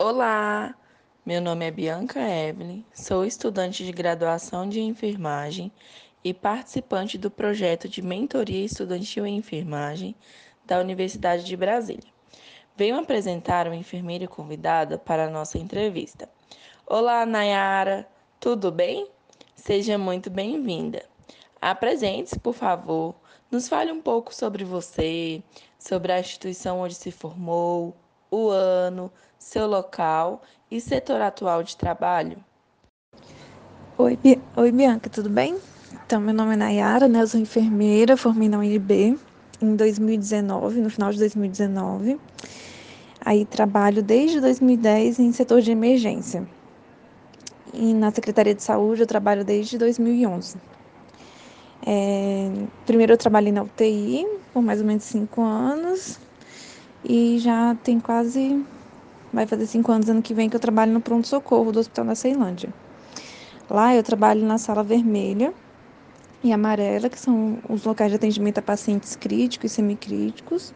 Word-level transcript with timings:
Olá, 0.00 0.76
meu 1.26 1.40
nome 1.40 1.66
é 1.66 1.72
Bianca 1.72 2.20
Evelyn, 2.20 2.84
sou 2.94 3.24
estudante 3.24 3.84
de 3.84 3.90
graduação 3.90 4.68
de 4.68 4.80
enfermagem 4.80 5.72
e 6.22 6.32
participante 6.32 7.18
do 7.18 7.28
projeto 7.28 7.88
de 7.88 8.00
mentoria 8.00 8.64
estudantil 8.64 9.26
em 9.26 9.38
enfermagem 9.38 10.14
da 10.64 10.78
Universidade 10.78 11.42
de 11.42 11.56
Brasília. 11.56 12.12
Venho 12.76 12.96
apresentar 12.96 13.66
uma 13.66 13.74
enfermeira 13.74 14.28
convidada 14.28 14.96
para 14.98 15.24
a 15.24 15.30
nossa 15.30 15.58
entrevista. 15.58 16.30
Olá, 16.86 17.26
Nayara, 17.26 18.08
tudo 18.38 18.70
bem? 18.70 19.10
Seja 19.56 19.98
muito 19.98 20.30
bem-vinda. 20.30 21.04
Apresente-se, 21.60 22.38
por 22.38 22.54
favor. 22.54 23.16
Nos 23.50 23.68
fale 23.68 23.90
um 23.90 24.00
pouco 24.00 24.32
sobre 24.32 24.62
você, 24.62 25.42
sobre 25.76 26.12
a 26.12 26.20
instituição 26.20 26.82
onde 26.82 26.94
se 26.94 27.10
formou, 27.10 27.96
o 28.30 28.48
ano, 28.50 29.10
seu 29.38 29.66
local 29.66 30.42
e 30.70 30.80
setor 30.80 31.20
atual 31.20 31.62
de 31.62 31.76
trabalho. 31.76 32.38
Oi, 33.96 34.18
Oi 34.56 34.72
Bianca, 34.72 35.08
tudo 35.10 35.28
bem? 35.30 35.56
Então, 36.06 36.20
meu 36.20 36.34
nome 36.34 36.54
é 36.54 36.56
Nayara, 36.56 37.08
né? 37.08 37.22
Eu 37.22 37.26
sou 37.26 37.40
enfermeira, 37.40 38.16
formei 38.16 38.48
na 38.48 38.58
UNB 38.58 39.18
em 39.60 39.76
2019, 39.76 40.80
no 40.80 40.90
final 40.90 41.10
de 41.10 41.18
2019. 41.18 42.20
Aí 43.20 43.44
trabalho 43.44 44.02
desde 44.02 44.40
2010 44.40 45.18
em 45.18 45.32
setor 45.32 45.60
de 45.60 45.70
emergência. 45.70 46.46
E 47.74 47.92
na 47.92 48.10
Secretaria 48.10 48.54
de 48.54 48.62
Saúde 48.62 49.02
eu 49.02 49.06
trabalho 49.06 49.44
desde 49.44 49.76
2011. 49.76 50.56
É, 51.86 52.50
primeiro 52.86 53.12
eu 53.12 53.18
trabalhei 53.18 53.52
na 53.52 53.62
UTI 53.62 54.26
por 54.52 54.62
mais 54.62 54.80
ou 54.80 54.86
menos 54.86 55.04
cinco 55.04 55.42
anos 55.42 56.18
e 57.04 57.38
já 57.38 57.76
tem 57.82 58.00
quase, 58.00 58.64
vai 59.32 59.46
fazer 59.46 59.66
cinco 59.66 59.92
anos 59.92 60.08
ano 60.08 60.22
que 60.22 60.34
vem 60.34 60.48
que 60.48 60.56
eu 60.56 60.60
trabalho 60.60 60.92
no 60.92 61.00
pronto-socorro 61.00 61.72
do 61.72 61.80
Hospital 61.80 62.06
da 62.06 62.14
Ceilândia. 62.14 62.72
Lá 63.70 63.94
eu 63.94 64.02
trabalho 64.02 64.44
na 64.44 64.58
sala 64.58 64.82
vermelha 64.82 65.52
e 66.42 66.52
amarela, 66.52 67.08
que 67.08 67.18
são 67.18 67.58
os 67.68 67.84
locais 67.84 68.10
de 68.10 68.16
atendimento 68.16 68.58
a 68.58 68.62
pacientes 68.62 69.14
críticos 69.14 69.72
e 69.72 69.74
semicríticos, 69.74 70.72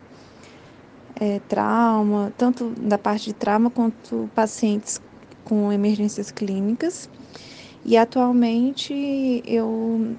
é, 1.19 1.41
trauma, 1.49 2.33
tanto 2.37 2.71
da 2.71 2.99
parte 2.99 3.27
de 3.27 3.33
trauma 3.33 3.71
quanto 3.71 4.29
pacientes 4.35 5.01
com 5.45 5.73
emergências 5.73 6.31
clínicas. 6.31 7.09
E 7.85 7.97
atualmente 7.97 9.43
eu 9.47 10.17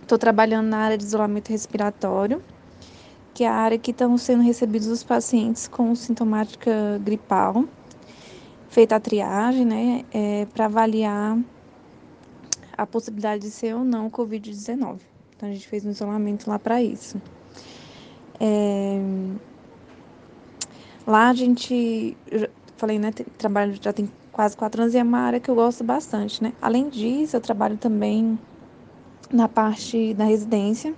estou 0.00 0.18
trabalhando 0.18 0.68
na 0.68 0.78
área 0.78 0.98
de 0.98 1.04
isolamento 1.04 1.48
respiratório 1.48 2.42
que 3.34 3.44
é 3.44 3.48
a 3.48 3.54
área 3.54 3.78
que 3.78 3.90
estão 3.90 4.16
sendo 4.18 4.42
recebidos 4.42 4.88
os 4.88 5.02
pacientes 5.02 5.66
com 5.66 5.94
sintomática 5.94 7.00
gripal, 7.02 7.64
feita 8.68 8.96
a 8.96 9.00
triagem, 9.00 9.64
né, 9.64 10.04
é, 10.12 10.46
para 10.46 10.66
avaliar 10.66 11.38
a 12.76 12.86
possibilidade 12.86 13.42
de 13.42 13.50
ser 13.50 13.74
ou 13.74 13.84
não 13.84 14.10
Covid-19. 14.10 15.00
Então, 15.36 15.48
a 15.48 15.52
gente 15.52 15.66
fez 15.66 15.84
um 15.84 15.90
isolamento 15.90 16.48
lá 16.48 16.58
para 16.58 16.82
isso. 16.82 17.20
É, 18.40 19.00
lá 21.06 21.28
a 21.28 21.34
gente, 21.34 22.16
falei, 22.76 22.98
né, 22.98 23.12
trabalho 23.38 23.74
já 23.80 23.92
tem 23.92 24.10
quase 24.30 24.56
quatro 24.56 24.82
anos 24.82 24.94
e 24.94 24.98
é 24.98 25.02
uma 25.02 25.18
área 25.18 25.38
que 25.38 25.50
eu 25.50 25.54
gosto 25.54 25.84
bastante, 25.84 26.42
né. 26.42 26.52
Além 26.60 26.88
disso, 26.88 27.36
eu 27.36 27.40
trabalho 27.40 27.76
também 27.76 28.38
na 29.30 29.48
parte 29.48 30.14
da 30.14 30.24
residência, 30.24 30.94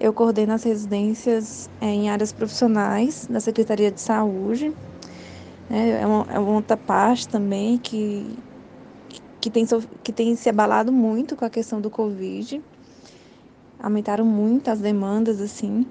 eu 0.00 0.12
coordeno 0.12 0.52
as 0.52 0.62
residências 0.62 1.68
é, 1.80 1.86
em 1.86 2.08
áreas 2.08 2.32
profissionais 2.32 3.26
da 3.28 3.40
Secretaria 3.40 3.90
de 3.90 4.00
Saúde. 4.00 4.72
Né? 5.68 5.90
É, 5.90 6.02
é 6.02 6.06
uma 6.06 6.56
outra 6.56 6.76
parte 6.76 7.28
também 7.28 7.78
que, 7.78 8.38
que, 9.40 9.50
tem, 9.50 9.66
que 10.04 10.12
tem 10.12 10.36
se 10.36 10.48
abalado 10.48 10.92
muito 10.92 11.34
com 11.34 11.44
a 11.44 11.50
questão 11.50 11.80
do 11.80 11.90
Covid. 11.90 12.62
Aumentaram 13.80 14.24
muito 14.24 14.68
as 14.68 14.80
demandas, 14.80 15.40
assim, 15.40 15.86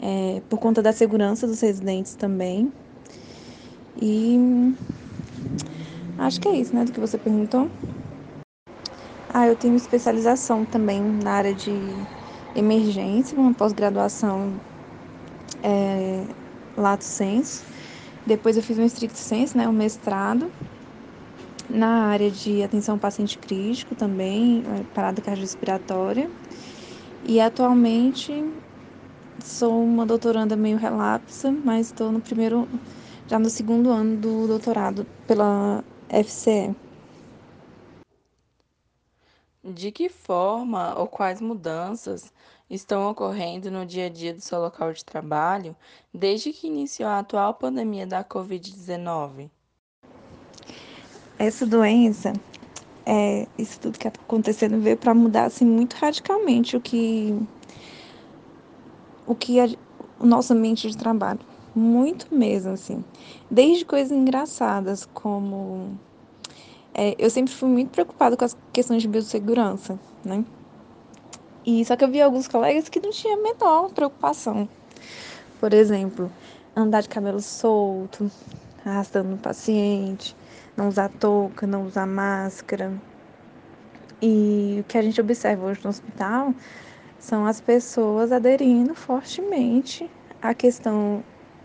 é, 0.00 0.40
por 0.48 0.58
conta 0.58 0.82
da 0.82 0.92
segurança 0.92 1.46
dos 1.46 1.60
residentes 1.60 2.14
também. 2.14 2.72
E 4.00 4.38
acho 6.18 6.40
que 6.40 6.48
é 6.48 6.56
isso, 6.56 6.74
né, 6.74 6.84
do 6.84 6.92
que 6.92 7.00
você 7.00 7.18
perguntou. 7.18 7.70
Ah, 9.34 9.46
eu 9.46 9.56
tenho 9.56 9.76
especialização 9.76 10.64
também 10.64 11.00
na 11.02 11.32
área 11.32 11.54
de 11.54 12.06
emergência, 12.54 13.38
uma 13.38 13.54
pós-graduação 13.54 14.60
é, 15.62 16.26
lato 16.76 17.04
sensu. 17.04 17.64
Depois 18.26 18.56
eu 18.56 18.62
fiz 18.62 18.78
um 18.78 18.84
stricto 18.84 19.18
sensu, 19.18 19.56
né, 19.56 19.68
um 19.68 19.72
mestrado 19.72 20.50
na 21.68 22.06
área 22.06 22.30
de 22.30 22.62
atenção 22.62 22.94
ao 22.94 23.00
paciente 23.00 23.38
crítico 23.38 23.94
também, 23.94 24.62
é, 24.66 24.84
parada 24.94 25.22
cardiorrespiratória. 25.22 26.30
E 27.24 27.40
atualmente 27.40 28.32
sou 29.44 29.82
uma 29.84 30.04
doutoranda 30.04 30.56
meio 30.56 30.76
relapsa, 30.76 31.52
mas 31.64 31.86
estou 31.86 32.12
no 32.12 32.20
primeiro, 32.20 32.68
já 33.26 33.38
no 33.38 33.48
segundo 33.48 33.90
ano 33.90 34.16
do 34.16 34.46
doutorado 34.46 35.06
pela 35.26 35.84
FCE. 36.08 36.81
De 39.64 39.92
que 39.92 40.08
forma 40.08 40.98
ou 40.98 41.06
quais 41.06 41.40
mudanças 41.40 42.32
estão 42.68 43.08
ocorrendo 43.08 43.70
no 43.70 43.86
dia 43.86 44.06
a 44.06 44.08
dia 44.08 44.34
do 44.34 44.40
seu 44.40 44.60
local 44.60 44.92
de 44.92 45.04
trabalho 45.04 45.76
desde 46.12 46.52
que 46.52 46.66
iniciou 46.66 47.08
a 47.08 47.20
atual 47.20 47.54
pandemia 47.54 48.04
da 48.04 48.24
Covid-19? 48.24 49.48
Essa 51.38 51.64
doença, 51.64 52.32
é, 53.06 53.46
isso 53.56 53.78
tudo 53.78 53.98
que 53.98 54.08
está 54.08 54.20
acontecendo 54.20 54.80
veio 54.80 54.96
para 54.96 55.14
mudar 55.14 55.44
assim, 55.44 55.64
muito 55.64 55.94
radicalmente 55.94 56.76
o 56.76 56.80
que, 56.80 57.38
o 59.24 59.34
que 59.34 59.60
a, 59.60 59.68
o 60.18 60.26
nosso 60.26 60.52
ambiente 60.52 60.90
de 60.90 60.96
trabalho. 60.96 61.40
Muito 61.74 62.34
mesmo, 62.34 62.72
assim. 62.72 63.04
Desde 63.50 63.84
coisas 63.84 64.10
engraçadas 64.10 65.06
como 65.06 65.98
é, 66.94 67.14
eu 67.18 67.30
sempre 67.30 67.52
fui 67.54 67.68
muito 67.68 67.90
preocupada 67.90 68.36
com 68.36 68.44
as 68.44 68.56
questões 68.72 69.02
de 69.02 69.08
biossegurança, 69.08 69.98
né? 70.24 70.44
E 71.64 71.84
só 71.84 71.96
que 71.96 72.04
eu 72.04 72.10
vi 72.10 72.20
alguns 72.20 72.48
colegas 72.48 72.88
que 72.88 73.00
não 73.00 73.10
tinham 73.10 73.38
a 73.38 73.42
menor 73.42 73.90
preocupação. 73.90 74.68
Por 75.58 75.72
exemplo, 75.72 76.30
andar 76.76 77.02
de 77.02 77.08
cabelo 77.08 77.40
solto, 77.40 78.30
arrastando 78.84 79.36
o 79.36 79.38
paciente, 79.38 80.36
não 80.76 80.88
usar 80.88 81.08
touca, 81.08 81.66
não 81.66 81.86
usar 81.86 82.06
máscara. 82.06 82.92
E 84.20 84.78
o 84.80 84.84
que 84.84 84.98
a 84.98 85.02
gente 85.02 85.20
observa 85.20 85.66
hoje 85.66 85.80
no 85.82 85.90
hospital 85.90 86.54
são 87.18 87.46
as 87.46 87.60
pessoas 87.60 88.32
aderindo 88.32 88.94
fortemente 88.94 90.10
à 90.42 90.52
questão 90.52 91.22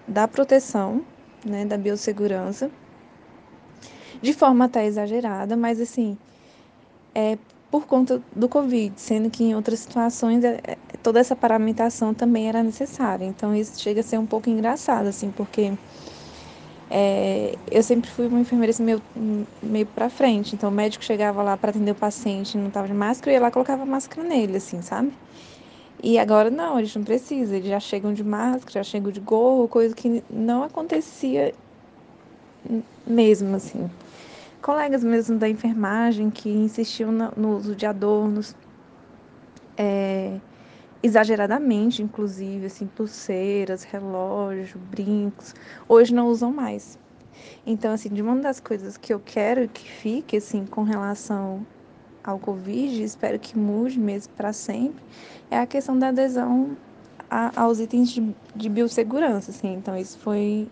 da 0.07 0.27
proteção, 0.27 1.03
né, 1.43 1.65
da 1.65 1.77
biossegurança 1.77 2.71
de 4.21 4.33
forma 4.33 4.65
até 4.65 4.85
exagerada, 4.85 5.55
mas 5.55 5.79
assim, 5.79 6.17
é 7.13 7.37
por 7.69 7.85
conta 7.85 8.21
do 8.35 8.47
Covid, 8.47 8.93
sendo 8.99 9.29
que 9.29 9.43
em 9.43 9.55
outras 9.55 9.79
situações 9.79 10.43
é, 10.43 10.59
é, 10.63 10.77
toda 11.03 11.19
essa 11.19 11.35
paramentação 11.35 12.13
também 12.13 12.47
era 12.47 12.63
necessária. 12.63 13.25
Então 13.25 13.55
isso 13.55 13.81
chega 13.81 13.99
a 13.99 14.03
ser 14.03 14.17
um 14.17 14.25
pouco 14.25 14.49
engraçado, 14.49 15.07
assim, 15.07 15.31
porque 15.31 15.73
é, 16.89 17.55
eu 17.69 17.83
sempre 17.83 18.09
fui 18.09 18.27
uma 18.27 18.39
enfermeira 18.39 18.71
assim, 18.71 18.83
meio, 18.83 19.01
meio 19.61 19.85
para 19.85 20.09
frente. 20.09 20.55
Então 20.55 20.69
o 20.69 20.71
médico 20.71 21.03
chegava 21.03 21.43
lá 21.43 21.57
para 21.57 21.71
atender 21.71 21.91
o 21.91 21.95
paciente, 21.95 22.57
não 22.57 22.67
estava 22.67 22.87
de 22.87 22.93
máscara, 22.93 23.31
eu 23.31 23.35
ia 23.35 23.41
lá 23.41 23.51
colocava 23.51 23.85
máscara 23.85 24.27
nele, 24.27 24.57
assim, 24.57 24.81
sabe? 24.81 25.11
E 26.01 26.17
agora 26.17 26.49
não, 26.49 26.79
eles 26.79 26.95
não 26.95 27.03
precisam, 27.03 27.55
eles 27.55 27.67
já 27.67 27.79
chegam 27.79 28.13
de 28.13 28.23
máscara, 28.23 28.71
já 28.71 28.83
chegam 28.83 29.11
de 29.11 29.19
gorro, 29.19 29.67
coisa 29.67 29.93
que 29.95 30.23
não 30.29 30.63
acontecia 30.63 31.53
mesmo, 33.05 33.55
assim 33.55 33.89
colegas 34.67 35.01
mesmo 35.01 35.37
da 35.37 35.47
enfermagem 35.47 36.29
que 36.29 36.49
insistiam 36.49 37.09
no, 37.09 37.55
uso 37.55 37.73
de 37.73 37.85
adornos, 37.85 38.53
é, 39.77 40.41
exageradamente, 41.01 42.03
inclusive, 42.03 42.65
assim, 42.65 42.85
pulseiras, 42.85 43.85
relógio, 43.85 44.77
brincos, 44.77 45.55
hoje 45.87 46.13
não 46.13 46.27
usam 46.27 46.51
mais. 46.51 46.99
Então, 47.65 47.93
assim, 47.93 48.09
de 48.09 48.21
uma 48.21 48.35
das 48.35 48.59
coisas 48.59 48.97
que 48.97 49.13
eu 49.13 49.21
quero 49.21 49.69
que 49.69 49.89
fique, 49.89 50.35
assim, 50.35 50.65
com 50.65 50.83
relação 50.83 51.65
ao 52.21 52.37
Covid, 52.37 53.01
espero 53.01 53.39
que 53.39 53.57
mude 53.57 53.97
mesmo 53.97 54.33
para 54.33 54.51
sempre, 54.51 55.01
é 55.49 55.59
a 55.59 55.65
questão 55.65 55.97
da 55.97 56.09
adesão 56.09 56.75
a, 57.29 57.61
aos 57.61 57.79
itens 57.79 58.09
de, 58.09 58.35
de 58.53 58.67
biossegurança, 58.67 59.49
assim. 59.49 59.75
Então, 59.75 59.95
isso 59.95 60.17
foi, 60.19 60.67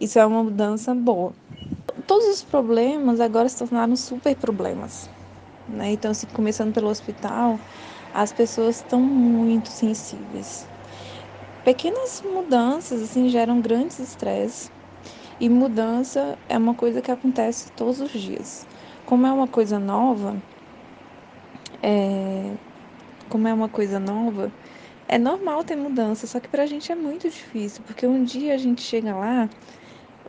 isso 0.00 0.20
é 0.20 0.24
uma 0.24 0.44
mudança 0.44 0.94
boa 0.94 1.32
todos 2.12 2.28
os 2.28 2.42
problemas 2.42 3.20
agora 3.20 3.48
se 3.48 3.56
tornaram 3.56 3.96
super 3.96 4.36
problemas. 4.36 5.08
Né? 5.66 5.92
Então, 5.92 6.10
assim, 6.10 6.26
começando 6.26 6.74
pelo 6.74 6.90
hospital, 6.90 7.58
as 8.12 8.30
pessoas 8.34 8.76
estão 8.76 9.00
muito 9.00 9.70
sensíveis. 9.70 10.68
Pequenas 11.64 12.22
mudanças 12.22 13.00
assim 13.00 13.30
geram 13.30 13.62
grandes 13.62 13.98
estresses 13.98 14.70
E 15.40 15.48
mudança 15.48 16.38
é 16.50 16.58
uma 16.58 16.74
coisa 16.74 17.00
que 17.00 17.10
acontece 17.10 17.72
todos 17.72 17.98
os 17.98 18.10
dias. 18.10 18.66
Como 19.06 19.26
é 19.26 19.32
uma 19.32 19.48
coisa 19.48 19.78
nova, 19.78 20.36
é... 21.82 22.52
como 23.30 23.48
é 23.48 23.54
uma 23.54 23.70
coisa 23.70 23.98
nova, 23.98 24.52
é 25.08 25.16
normal 25.16 25.64
ter 25.64 25.76
mudança, 25.76 26.26
só 26.26 26.38
que 26.40 26.48
pra 26.48 26.66
gente 26.66 26.92
é 26.92 26.94
muito 26.94 27.30
difícil, 27.30 27.82
porque 27.86 28.06
um 28.06 28.22
dia 28.22 28.54
a 28.54 28.58
gente 28.58 28.82
chega 28.82 29.14
lá, 29.14 29.48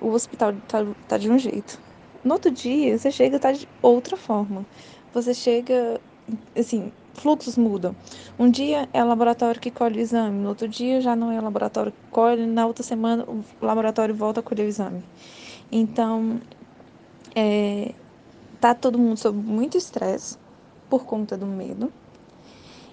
o 0.01 0.09
hospital 0.09 0.53
tá, 0.67 0.85
tá 1.07 1.17
de 1.17 1.29
um 1.29 1.37
jeito. 1.37 1.79
No 2.23 2.33
outro 2.35 2.51
dia, 2.51 2.97
você 2.97 3.11
chega 3.11 3.35
e 3.35 3.39
tá 3.39 3.51
de 3.51 3.67
outra 3.81 4.15
forma. 4.15 4.65
Você 5.13 5.33
chega, 5.33 5.99
assim, 6.57 6.91
fluxos 7.13 7.57
mudam. 7.57 7.95
Um 8.39 8.49
dia 8.49 8.89
é 8.93 9.03
o 9.03 9.07
laboratório 9.07 9.59
que 9.59 9.69
colhe 9.69 9.99
o 9.99 10.01
exame, 10.01 10.39
no 10.39 10.49
outro 10.49 10.67
dia 10.67 11.01
já 11.01 11.15
não 11.15 11.31
é 11.31 11.39
o 11.39 11.43
laboratório 11.43 11.91
que 11.91 12.11
colhe, 12.11 12.45
na 12.45 12.65
outra 12.65 12.83
semana 12.83 13.23
o 13.25 13.43
laboratório 13.61 14.15
volta 14.15 14.39
a 14.39 14.43
colher 14.43 14.65
o 14.65 14.69
exame. 14.69 15.03
Então, 15.71 16.39
é, 17.35 17.93
tá 18.59 18.73
todo 18.73 18.97
mundo 18.97 19.17
sob 19.17 19.37
muito 19.37 19.77
estresse 19.77 20.37
por 20.89 21.05
conta 21.05 21.37
do 21.37 21.45
medo. 21.45 21.91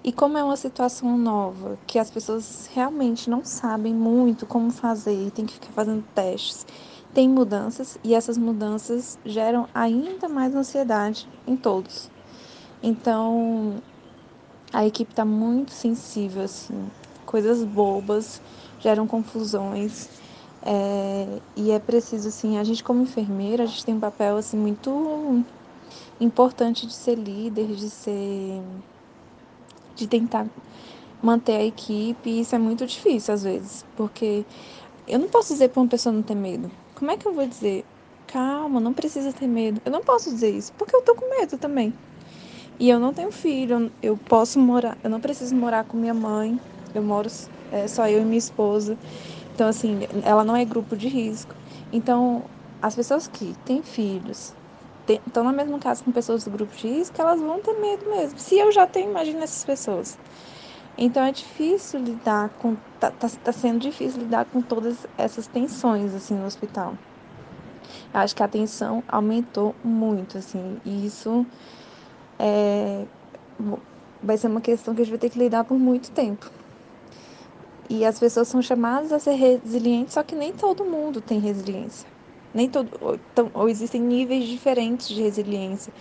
E 0.03 0.11
como 0.11 0.35
é 0.35 0.43
uma 0.43 0.57
situação 0.57 1.15
nova, 1.15 1.77
que 1.85 1.99
as 1.99 2.09
pessoas 2.09 2.67
realmente 2.73 3.29
não 3.29 3.45
sabem 3.45 3.93
muito 3.93 4.47
como 4.47 4.71
fazer, 4.71 5.29
tem 5.29 5.45
que 5.45 5.53
ficar 5.53 5.71
fazendo 5.73 6.03
testes, 6.15 6.65
tem 7.13 7.27
mudanças 7.27 7.97
e 8.03 8.13
essas 8.13 8.37
mudanças 8.37 9.17
geram 9.25 9.67
ainda 9.73 10.29
mais 10.29 10.55
ansiedade 10.55 11.27
em 11.45 11.55
todos. 11.55 12.09
Então, 12.81 13.75
a 14.73 14.85
equipe 14.85 15.11
está 15.11 15.25
muito 15.25 15.71
sensível, 15.71 16.43
assim, 16.43 16.89
coisas 17.25 17.63
bobas 17.63 18.41
geram 18.79 19.05
confusões. 19.05 20.09
É, 20.63 21.39
e 21.55 21.71
é 21.71 21.79
preciso, 21.79 22.27
assim, 22.27 22.57
a 22.57 22.63
gente 22.63 22.83
como 22.83 23.01
enfermeira, 23.01 23.63
a 23.63 23.65
gente 23.65 23.83
tem 23.83 23.95
um 23.95 23.99
papel, 23.99 24.37
assim, 24.37 24.57
muito 24.57 25.43
importante 26.19 26.85
de 26.85 26.93
ser 26.93 27.15
líder, 27.15 27.67
de 27.67 27.89
ser... 27.89 28.61
de 29.95 30.07
tentar 30.07 30.47
manter 31.21 31.53
a 31.53 31.63
equipe, 31.63 32.29
e 32.29 32.39
isso 32.41 32.55
é 32.55 32.57
muito 32.57 32.85
difícil 32.85 33.33
às 33.33 33.43
vezes, 33.43 33.85
porque 33.95 34.43
eu 35.07 35.19
não 35.19 35.27
posso 35.27 35.53
dizer 35.53 35.69
para 35.69 35.81
uma 35.81 35.87
pessoa 35.87 36.13
não 36.13 36.23
ter 36.23 36.35
medo. 36.35 36.71
Como 37.01 37.09
é 37.09 37.17
que 37.17 37.27
eu 37.27 37.33
vou 37.33 37.47
dizer? 37.47 37.87
Calma, 38.27 38.79
não 38.79 38.93
precisa 38.93 39.33
ter 39.33 39.47
medo. 39.47 39.81
Eu 39.83 39.91
não 39.91 40.01
posso 40.03 40.29
dizer 40.29 40.51
isso, 40.51 40.71
porque 40.73 40.95
eu 40.95 41.01
tô 41.01 41.15
com 41.15 41.27
medo 41.39 41.57
também. 41.57 41.99
E 42.79 42.89
eu 42.89 42.99
não 42.99 43.11
tenho 43.11 43.31
filho, 43.31 43.91
eu 44.03 44.17
posso 44.17 44.59
morar, 44.59 44.99
eu 45.03 45.09
não 45.09 45.19
preciso 45.19 45.55
morar 45.55 45.85
com 45.85 45.97
minha 45.97 46.13
mãe, 46.13 46.61
eu 46.93 47.03
moro 47.03 47.27
é, 47.71 47.87
só 47.87 48.07
eu 48.07 48.21
e 48.21 48.25
minha 48.25 48.37
esposa. 48.37 48.99
Então, 49.53 49.67
assim, 49.67 50.01
ela 50.23 50.43
não 50.43 50.55
é 50.55 50.65
grupo 50.65 50.95
de 50.95 51.07
risco. 51.07 51.55
Então, 51.91 52.51
as 52.81 52.95
pessoas 52.95 53.27
que 53.27 53.55
têm 53.57 53.83
filhos, 53.83 54.55
estão 55.09 55.43
na 55.43 55.53
mesma 55.53 55.79
casa 55.79 56.03
com 56.03 56.11
pessoas 56.11 56.43
do 56.43 56.51
grupo 56.51 56.75
de 56.75 56.87
risco, 56.87 57.19
elas 57.21 57.41
vão 57.41 57.61
ter 57.61 57.73
medo 57.81 58.09
mesmo. 58.09 58.39
Se 58.39 58.57
eu 58.59 58.71
já 58.71 58.87
tenho, 58.87 59.09
imagina 59.11 59.43
essas 59.43 59.63
pessoas. 59.65 60.19
Então, 60.97 61.23
é 61.23 61.31
difícil 61.31 61.99
lidar 61.99 62.49
com. 62.57 62.75
Tá, 62.99 63.11
tá, 63.11 63.27
tá 63.29 63.51
sendo 63.51 63.79
difícil 63.79 64.21
lidar 64.21 64.45
com 64.45 64.61
todas 64.61 65.07
essas 65.17 65.47
tensões, 65.47 66.13
assim, 66.13 66.35
no 66.35 66.45
hospital. 66.45 66.97
Eu 68.13 68.19
acho 68.19 68.35
que 68.35 68.43
a 68.43 68.47
tensão 68.47 69.03
aumentou 69.07 69.75
muito, 69.83 70.37
assim, 70.37 70.79
e 70.85 71.05
isso 71.05 71.45
é, 72.39 73.07
vai 74.21 74.37
ser 74.37 74.47
uma 74.47 74.61
questão 74.61 74.93
que 74.95 75.01
a 75.01 75.03
gente 75.03 75.11
vai 75.11 75.19
ter 75.19 75.29
que 75.29 75.39
lidar 75.39 75.63
por 75.63 75.77
muito 75.77 76.11
tempo. 76.11 76.51
E 77.89 78.05
as 78.05 78.19
pessoas 78.19 78.47
são 78.47 78.61
chamadas 78.61 79.11
a 79.11 79.19
ser 79.19 79.33
resilientes, 79.33 80.13
só 80.13 80.23
que 80.23 80.35
nem 80.35 80.53
todo 80.53 80.85
mundo 80.85 81.21
tem 81.21 81.39
resiliência. 81.39 82.07
Nem 82.53 82.69
todo, 82.69 82.91
ou, 82.99 83.15
então, 83.15 83.49
ou 83.53 83.69
existem 83.69 84.01
níveis 84.01 84.45
diferentes 84.47 85.07
de 85.07 85.21
resiliência, 85.21 85.93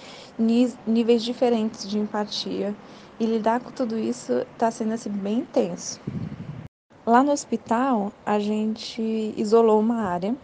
níveis 0.87 1.23
diferentes 1.23 1.89
de 1.89 1.99
empatia. 1.99 2.77
E 3.21 3.27
lidar 3.27 3.61
com 3.61 3.71
tudo 3.71 3.99
isso 3.99 4.33
está 4.33 4.71
sendo 4.71 4.95
assim, 4.95 5.11
bem 5.11 5.41
intenso. 5.41 6.01
Lá 7.07 7.23
no 7.23 7.33
hospital, 7.33 8.11
a 8.25 8.39
gente 8.39 9.35
isolou 9.37 9.79
uma 9.79 10.05
área 10.05 10.35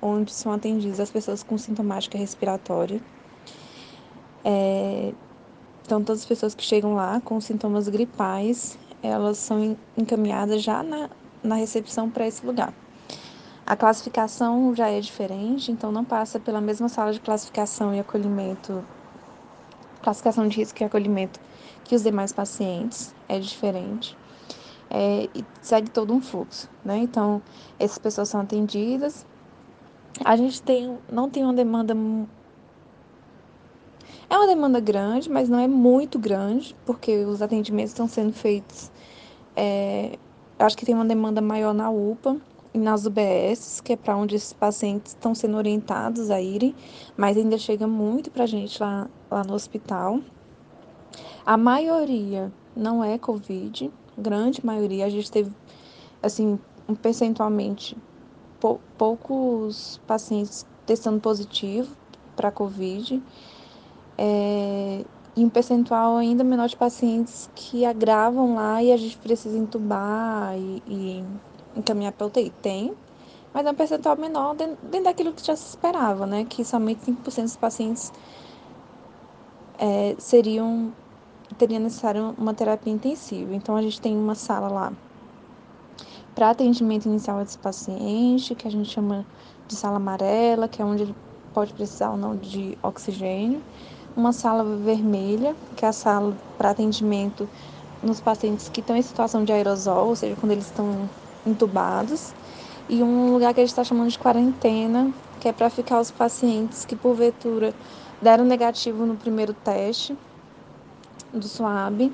onde 0.00 0.32
são 0.32 0.52
atendidas 0.52 1.00
as 1.00 1.10
pessoas 1.10 1.42
com 1.42 1.58
sintomática 1.58 2.16
respiratória. 2.16 3.00
É, 4.44 5.12
então, 5.84 6.04
todas 6.04 6.20
as 6.20 6.26
pessoas 6.26 6.54
que 6.54 6.62
chegam 6.62 6.94
lá 6.94 7.20
com 7.20 7.40
sintomas 7.40 7.88
gripais, 7.88 8.78
elas 9.02 9.38
são 9.38 9.76
encaminhadas 9.98 10.62
já 10.62 10.84
na, 10.84 11.10
na 11.42 11.56
recepção 11.56 12.08
para 12.08 12.28
esse 12.28 12.46
lugar. 12.46 12.72
A 13.66 13.76
classificação 13.76 14.74
já 14.74 14.88
é 14.88 15.00
diferente, 15.00 15.72
então 15.72 15.90
não 15.90 16.04
passa 16.04 16.38
pela 16.38 16.60
mesma 16.60 16.88
sala 16.88 17.12
de 17.12 17.20
classificação 17.20 17.94
e 17.94 17.98
acolhimento, 17.98 18.84
classificação 20.02 20.48
de 20.48 20.56
risco 20.56 20.82
e 20.82 20.84
acolhimento 20.84 21.40
que 21.84 21.94
os 21.94 22.02
demais 22.02 22.32
pacientes, 22.32 23.14
é 23.28 23.38
diferente. 23.38 24.16
É, 24.88 25.28
e 25.34 25.44
segue 25.60 25.90
todo 25.90 26.12
um 26.12 26.20
fluxo, 26.20 26.68
né? 26.84 26.98
Então, 26.98 27.42
essas 27.78 27.98
pessoas 27.98 28.28
são 28.28 28.40
atendidas. 28.40 29.26
A 30.24 30.36
gente 30.36 30.62
tem, 30.62 30.98
não 31.10 31.28
tem 31.30 31.44
uma 31.44 31.54
demanda 31.54 31.94
é 34.28 34.36
uma 34.36 34.46
demanda 34.46 34.78
grande, 34.78 35.28
mas 35.28 35.48
não 35.48 35.58
é 35.58 35.66
muito 35.66 36.16
grande, 36.16 36.76
porque 36.86 37.24
os 37.24 37.42
atendimentos 37.42 37.90
estão 37.90 38.06
sendo 38.06 38.32
feitos. 38.32 38.90
É, 39.56 40.16
acho 40.58 40.76
que 40.76 40.86
tem 40.86 40.94
uma 40.94 41.04
demanda 41.04 41.40
maior 41.40 41.74
na 41.74 41.90
UPA 41.90 42.36
nas 42.72 43.04
UBS, 43.04 43.80
que 43.80 43.92
é 43.92 43.96
para 43.96 44.16
onde 44.16 44.36
esses 44.36 44.52
pacientes 44.52 45.12
estão 45.12 45.34
sendo 45.34 45.56
orientados 45.56 46.30
a 46.30 46.40
irem, 46.40 46.74
mas 47.16 47.36
ainda 47.36 47.58
chega 47.58 47.86
muito 47.86 48.30
para 48.30 48.44
a 48.44 48.46
gente 48.46 48.80
lá, 48.80 49.08
lá 49.30 49.42
no 49.42 49.54
hospital. 49.54 50.20
A 51.44 51.56
maioria 51.56 52.52
não 52.76 53.02
é 53.02 53.18
Covid, 53.18 53.90
grande 54.16 54.64
maioria. 54.64 55.06
A 55.06 55.08
gente 55.08 55.30
teve, 55.30 55.52
assim, 56.22 56.58
um 56.88 56.94
percentualmente 56.94 57.96
pou, 58.60 58.80
poucos 58.96 60.00
pacientes 60.06 60.66
testando 60.86 61.20
positivo 61.20 61.96
para 62.36 62.50
Covid 62.50 63.22
é, 64.16 65.04
e 65.36 65.44
um 65.44 65.48
percentual 65.48 66.16
ainda 66.16 66.44
menor 66.44 66.68
de 66.68 66.76
pacientes 66.76 67.50
que 67.54 67.84
agravam 67.84 68.54
lá 68.56 68.82
e 68.82 68.92
a 68.92 68.96
gente 68.96 69.16
precisa 69.18 69.56
entubar 69.56 70.54
e, 70.56 70.82
e 70.86 71.24
encaminhar 71.80 72.12
para 72.12 72.26
UTI. 72.26 72.50
Tem, 72.62 72.92
mas 73.52 73.66
é 73.66 73.70
um 73.70 73.74
percentual 73.74 74.16
menor 74.16 74.54
dentro, 74.54 74.78
daquilo 75.02 75.32
que 75.32 75.44
já 75.44 75.56
se 75.56 75.70
esperava, 75.70 76.26
né? 76.26 76.46
Que 76.48 76.64
somente 76.64 77.00
5% 77.10 77.42
dos 77.42 77.56
pacientes 77.56 78.12
é, 79.78 80.14
seriam 80.18 80.92
teria 81.58 81.80
necessário 81.80 82.34
uma 82.38 82.54
terapia 82.54 82.92
intensiva. 82.92 83.54
Então 83.54 83.76
a 83.76 83.82
gente 83.82 84.00
tem 84.00 84.16
uma 84.16 84.36
sala 84.36 84.68
lá 84.68 84.92
para 86.34 86.50
atendimento 86.50 87.06
inicial 87.06 87.40
desse 87.40 87.58
paciente, 87.58 88.54
que 88.54 88.68
a 88.68 88.70
gente 88.70 88.88
chama 88.88 89.26
de 89.66 89.74
sala 89.74 89.96
amarela, 89.96 90.68
que 90.68 90.80
é 90.80 90.84
onde 90.84 91.02
ele 91.02 91.14
pode 91.52 91.72
precisar 91.72 92.10
ou 92.10 92.16
não 92.16 92.36
de 92.36 92.78
oxigênio 92.82 93.60
uma 94.16 94.32
sala 94.32 94.64
vermelha, 94.64 95.54
que 95.76 95.84
é 95.84 95.88
a 95.88 95.92
sala 95.92 96.36
para 96.58 96.70
atendimento 96.70 97.48
nos 98.02 98.20
pacientes 98.20 98.68
que 98.68 98.80
estão 98.80 98.96
em 98.96 99.02
situação 99.02 99.44
de 99.44 99.52
aerosol, 99.52 100.08
ou 100.08 100.16
seja, 100.16 100.36
quando 100.36 100.52
eles 100.52 100.66
estão 100.66 101.08
entubados, 101.46 102.34
e 102.88 103.02
um 103.02 103.32
lugar 103.32 103.54
que 103.54 103.60
a 103.60 103.62
gente 103.62 103.70
está 103.70 103.84
chamando 103.84 104.10
de 104.10 104.18
quarentena, 104.18 105.12
que 105.38 105.48
é 105.48 105.52
para 105.52 105.70
ficar 105.70 106.00
os 106.00 106.10
pacientes 106.10 106.84
que 106.84 106.96
porventura 106.96 107.72
deram 108.20 108.44
negativo 108.44 109.06
no 109.06 109.16
primeiro 109.16 109.54
teste 109.54 110.16
do 111.32 111.46
SWAB, 111.46 112.12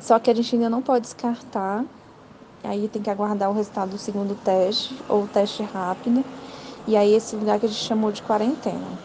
só 0.00 0.18
que 0.18 0.30
a 0.30 0.34
gente 0.34 0.54
ainda 0.54 0.70
não 0.70 0.82
pode 0.82 1.02
descartar, 1.02 1.84
aí 2.64 2.88
tem 2.88 3.02
que 3.02 3.10
aguardar 3.10 3.50
o 3.50 3.54
resultado 3.54 3.90
do 3.90 3.98
segundo 3.98 4.34
teste 4.42 4.98
ou 5.08 5.28
teste 5.28 5.62
rápido, 5.62 6.24
e 6.86 6.96
aí 6.96 7.14
esse 7.14 7.36
lugar 7.36 7.60
que 7.60 7.66
a 7.66 7.68
gente 7.68 7.82
chamou 7.82 8.10
de 8.10 8.22
quarentena. 8.22 8.98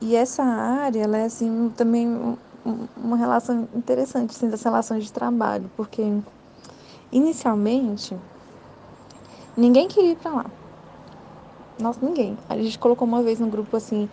E 0.00 0.14
essa 0.14 0.44
área, 0.44 1.02
ela 1.02 1.18
é 1.18 1.24
assim, 1.24 1.72
também 1.76 2.36
uma 2.96 3.16
relação 3.16 3.68
interessante 3.74 4.30
assim, 4.30 4.48
das 4.48 4.62
relações 4.62 5.04
de 5.04 5.12
trabalho, 5.12 5.68
porque 5.76 6.02
inicialmente 7.12 8.16
ninguém 9.56 9.88
queria 9.88 10.12
ir 10.12 10.16
para 10.16 10.32
lá. 10.32 10.46
Nossa, 11.78 12.04
ninguém. 12.04 12.36
A 12.48 12.56
gente 12.56 12.78
colocou 12.78 13.06
uma 13.06 13.22
vez 13.22 13.38
no 13.38 13.48
grupo 13.48 13.76
assim, 13.76 14.08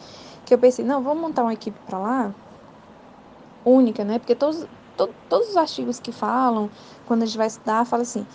que 0.45 0.53
eu 0.53 0.57
pensei, 0.57 0.85
não, 0.85 1.01
vamos 1.01 1.21
montar 1.21 1.43
uma 1.43 1.53
equipe 1.53 1.79
para 1.85 1.97
lá, 1.97 2.33
única, 3.65 4.03
né? 4.03 4.19
Porque 4.19 4.35
todos, 4.35 4.67
to, 4.95 5.09
todos 5.27 5.49
os 5.49 5.57
artigos 5.57 5.99
que 5.99 6.11
falam, 6.11 6.69
quando 7.07 7.23
a 7.23 7.25
gente 7.25 7.37
vai 7.37 7.47
estudar, 7.47 7.85
fala 7.85 8.03
assim, 8.03 8.25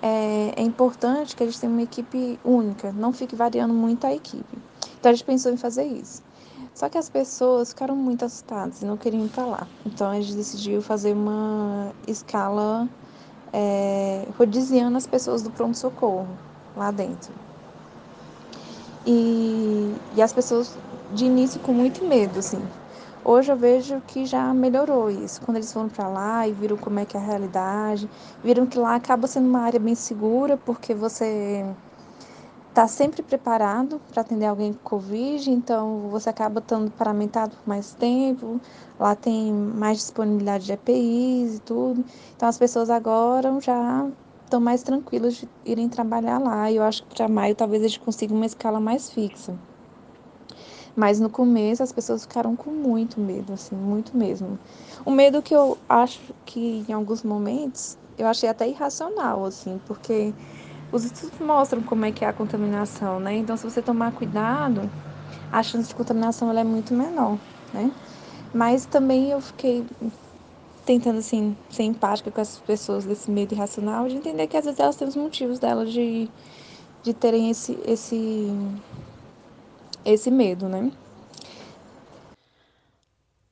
é, 0.00 0.54
é 0.56 0.62
importante 0.62 1.36
que 1.36 1.42
a 1.42 1.46
gente 1.46 1.60
tenha 1.60 1.70
uma 1.70 1.82
equipe 1.82 2.38
única, 2.44 2.92
não 2.92 3.12
fique 3.12 3.36
variando 3.36 3.74
muito 3.74 4.06
a 4.06 4.14
equipe. 4.14 4.58
Então 4.98 5.10
a 5.10 5.14
gente 5.14 5.24
pensou 5.24 5.52
em 5.52 5.56
fazer 5.56 5.84
isso. 5.84 6.22
Só 6.74 6.88
que 6.88 6.96
as 6.96 7.08
pessoas 7.08 7.70
ficaram 7.70 7.96
muito 7.96 8.24
assustadas 8.24 8.82
e 8.82 8.86
não 8.86 8.96
queriam 8.96 9.26
ir 9.26 9.28
para 9.28 9.44
lá. 9.44 9.66
Então 9.84 10.10
a 10.10 10.20
gente 10.20 10.34
decidiu 10.34 10.80
fazer 10.80 11.12
uma 11.12 11.92
escala 12.06 12.88
é, 13.52 14.26
rodiziando 14.36 14.96
as 14.96 15.06
pessoas 15.06 15.42
do 15.42 15.50
pronto-socorro 15.50 16.28
lá 16.76 16.90
dentro. 16.90 17.32
E, 19.06 19.94
e 20.14 20.22
as 20.22 20.32
pessoas 20.32 20.76
de 21.12 21.24
início 21.24 21.60
com 21.60 21.72
muito 21.72 22.04
medo, 22.04 22.38
assim. 22.38 22.62
Hoje 23.24 23.50
eu 23.52 23.56
vejo 23.56 24.00
que 24.06 24.24
já 24.24 24.54
melhorou 24.54 25.10
isso. 25.10 25.40
Quando 25.42 25.56
eles 25.56 25.72
foram 25.72 25.88
para 25.88 26.08
lá 26.08 26.48
e 26.48 26.52
viram 26.52 26.76
como 26.76 26.98
é 26.98 27.04
que 27.04 27.16
é 27.16 27.20
a 27.20 27.22
realidade, 27.22 28.08
viram 28.42 28.66
que 28.66 28.78
lá 28.78 28.94
acaba 28.94 29.26
sendo 29.26 29.48
uma 29.48 29.60
área 29.60 29.80
bem 29.80 29.94
segura, 29.94 30.56
porque 30.56 30.94
você 30.94 31.64
está 32.78 32.86
sempre 32.86 33.24
preparado 33.24 34.00
para 34.08 34.20
atender 34.20 34.46
alguém 34.46 34.72
com 34.72 34.78
Covid, 34.90 35.50
então 35.50 36.08
você 36.10 36.30
acaba 36.30 36.60
estando 36.60 36.92
paramentado 36.92 37.56
por 37.56 37.68
mais 37.68 37.92
tempo, 37.94 38.60
lá 39.00 39.16
tem 39.16 39.52
mais 39.52 39.98
disponibilidade 39.98 40.66
de 40.66 40.72
EPIs 40.74 41.56
e 41.56 41.60
tudo. 41.62 42.04
Então 42.36 42.48
as 42.48 42.56
pessoas 42.56 42.88
agora 42.88 43.60
já 43.60 44.06
estão 44.44 44.60
mais 44.60 44.84
tranquilas 44.84 45.34
de 45.34 45.48
irem 45.64 45.88
trabalhar 45.88 46.38
lá. 46.38 46.70
E 46.70 46.76
eu 46.76 46.84
acho 46.84 47.02
que 47.02 47.16
para 47.16 47.28
maio 47.28 47.52
talvez 47.56 47.82
a 47.82 47.88
gente 47.88 47.98
consiga 47.98 48.32
uma 48.32 48.46
escala 48.46 48.78
mais 48.78 49.10
fixa. 49.10 49.58
Mas 50.94 51.18
no 51.18 51.28
começo 51.28 51.82
as 51.82 51.90
pessoas 51.90 52.22
ficaram 52.22 52.54
com 52.54 52.70
muito 52.70 53.20
medo, 53.20 53.52
assim, 53.52 53.74
muito 53.74 54.16
mesmo. 54.16 54.56
Um 55.04 55.10
medo 55.10 55.42
que 55.42 55.54
eu 55.54 55.76
acho 55.88 56.20
que 56.46 56.84
em 56.88 56.92
alguns 56.92 57.24
momentos 57.24 57.98
eu 58.16 58.28
achei 58.28 58.48
até 58.48 58.68
irracional, 58.68 59.44
assim, 59.44 59.80
porque 59.84 60.32
os 60.90 61.04
estudos 61.04 61.38
mostram 61.38 61.82
como 61.82 62.04
é 62.04 62.12
que 62.12 62.24
é 62.24 62.28
a 62.28 62.32
contaminação, 62.32 63.20
né? 63.20 63.36
Então, 63.36 63.56
se 63.56 63.64
você 63.64 63.82
tomar 63.82 64.12
cuidado, 64.12 64.90
a 65.52 65.62
chance 65.62 65.88
de 65.88 65.94
contaminação 65.94 66.50
ela 66.50 66.60
é 66.60 66.64
muito 66.64 66.94
menor, 66.94 67.38
né? 67.72 67.90
Mas 68.52 68.86
também 68.86 69.30
eu 69.30 69.40
fiquei 69.40 69.84
tentando, 70.86 71.18
assim, 71.18 71.54
ser 71.70 71.82
empática 71.82 72.30
com 72.30 72.40
essas 72.40 72.60
pessoas 72.60 73.04
desse 73.04 73.30
medo 73.30 73.52
irracional, 73.52 74.08
de 74.08 74.16
entender 74.16 74.46
que 74.46 74.56
às 74.56 74.64
vezes 74.64 74.80
elas 74.80 74.96
têm 74.96 75.06
os 75.06 75.16
motivos 75.16 75.58
delas 75.58 75.92
de, 75.92 76.30
de 77.02 77.12
terem 77.12 77.50
esse, 77.50 77.78
esse, 77.86 78.48
esse 80.06 80.30
medo, 80.30 80.66
né? 80.66 80.90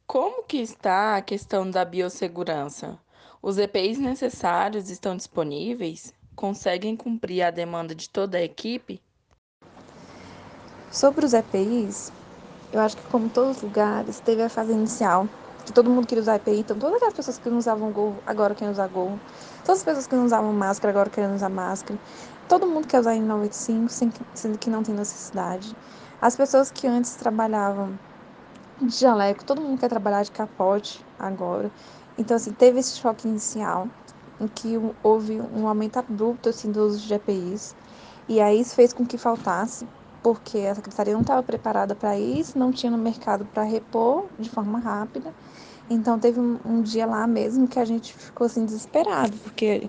Como 0.07 0.45
que 0.45 0.57
está 0.57 1.16
a 1.16 1.21
questão 1.21 1.71
da 1.71 1.85
biossegurança? 1.85 2.99
Os 3.43 3.59
EPIs 3.59 3.99
necessários 3.99 4.88
estão 4.88 5.14
disponíveis? 5.14 6.14
Conseguem 6.37 6.95
cumprir 6.95 7.43
a 7.43 7.50
demanda 7.50 7.95
de 7.95 8.11
toda 8.11 8.37
a 8.37 8.43
equipe? 8.43 9.00
Sobre 10.93 11.25
os 11.25 11.33
EPIs, 11.33 12.12
eu 12.73 12.81
acho 12.81 12.95
que 12.97 13.02
como 13.05 13.31
todos 13.31 13.57
os 13.57 13.62
lugares, 13.62 14.21
teve 14.21 14.43
a 14.43 14.49
fase 14.50 14.71
inicial, 14.73 15.26
que 15.64 15.73
todo 15.73 15.88
mundo 15.90 16.07
queria 16.07 16.21
usar 16.21 16.37
EPI, 16.37 16.61
então 16.61 16.78
todas 16.78 17.02
as 17.02 17.14
pessoas 17.14 17.38
que 17.38 17.49
não 17.49 17.57
usavam 17.57 17.90
Gol 17.90 18.23
agora 18.26 18.55
querem 18.55 18.71
usar 18.71 18.87
Gol, 18.88 19.19
todas 19.64 19.78
as 19.78 19.85
pessoas 19.85 20.07
que 20.07 20.14
não 20.14 20.26
usavam 20.26 20.52
máscara 20.52 20.90
agora 20.90 21.09
querem 21.09 21.35
usar 21.35 21.49
máscara, 21.49 21.99
todo 22.49 22.66
mundo 22.66 22.87
quer 22.87 23.00
usar 23.00 23.14
N95, 23.14 23.88
sendo 24.35 24.59
que 24.59 24.71
não 24.71 24.83
tem 24.83 24.95
necessidade. 24.95 25.75
As 26.21 26.37
pessoas 26.37 26.71
que 26.71 26.87
antes 26.87 27.16
trabalhavam 27.16 27.99
de 28.81 28.95
jaleco, 28.95 29.43
todo 29.45 29.62
mundo 29.62 29.81
quer 29.81 29.88
trabalhar 29.88 30.23
de 30.23 30.31
capote 30.31 31.02
agora. 31.19 31.71
Então, 32.19 32.37
assim, 32.37 32.52
teve 32.52 32.78
esse 32.78 32.99
choque 32.99 33.26
inicial, 33.26 33.88
em 34.40 34.47
que 34.49 34.75
houve 35.02 35.40
um 35.40 35.66
aumento 35.66 35.99
abrupto, 35.99 36.49
assim, 36.49 36.71
do 36.71 36.85
uso 36.85 36.99
de 36.99 37.14
EPIs, 37.14 37.75
e 38.28 38.40
aí 38.40 38.61
isso 38.61 38.75
fez 38.75 38.93
com 38.93 39.07
que 39.07 39.16
faltasse 39.16 39.87
porque 40.26 40.59
a 40.59 40.75
secretaria 40.75 41.14
não 41.14 41.21
estava 41.21 41.40
preparada 41.40 41.95
para 41.95 42.19
isso, 42.19 42.59
não 42.59 42.73
tinha 42.73 42.90
no 42.90 42.99
mercado 42.99 43.45
para 43.45 43.62
repor 43.62 44.25
de 44.37 44.50
forma 44.50 44.81
rápida. 44.81 45.33
Então 45.88 46.19
teve 46.19 46.40
um, 46.40 46.59
um, 46.64 46.83
dia 46.83 47.07
lá 47.07 47.28
mesmo 47.28 47.69
que 47.69 47.78
a 47.78 47.85
gente 47.85 48.12
ficou 48.12 48.47
assim 48.47 48.64
desesperado, 48.64 49.37
porque 49.45 49.88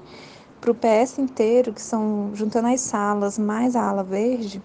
para 0.61 0.69
o 0.69 0.75
PS 0.75 1.17
inteiro, 1.17 1.73
que 1.73 1.81
são 1.81 2.29
juntando 2.35 2.67
as 2.67 2.81
salas 2.81 3.39
mais 3.39 3.75
a 3.75 3.89
ala 3.89 4.03
verde, 4.03 4.61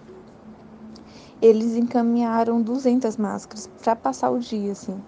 eles 1.41 1.75
encaminharam 1.75 2.61
200 2.61 3.17
máscaras 3.17 3.67
para 3.81 3.95
passar 3.95 4.29
o 4.29 4.37
dia, 4.37 4.73
assim. 4.73 5.01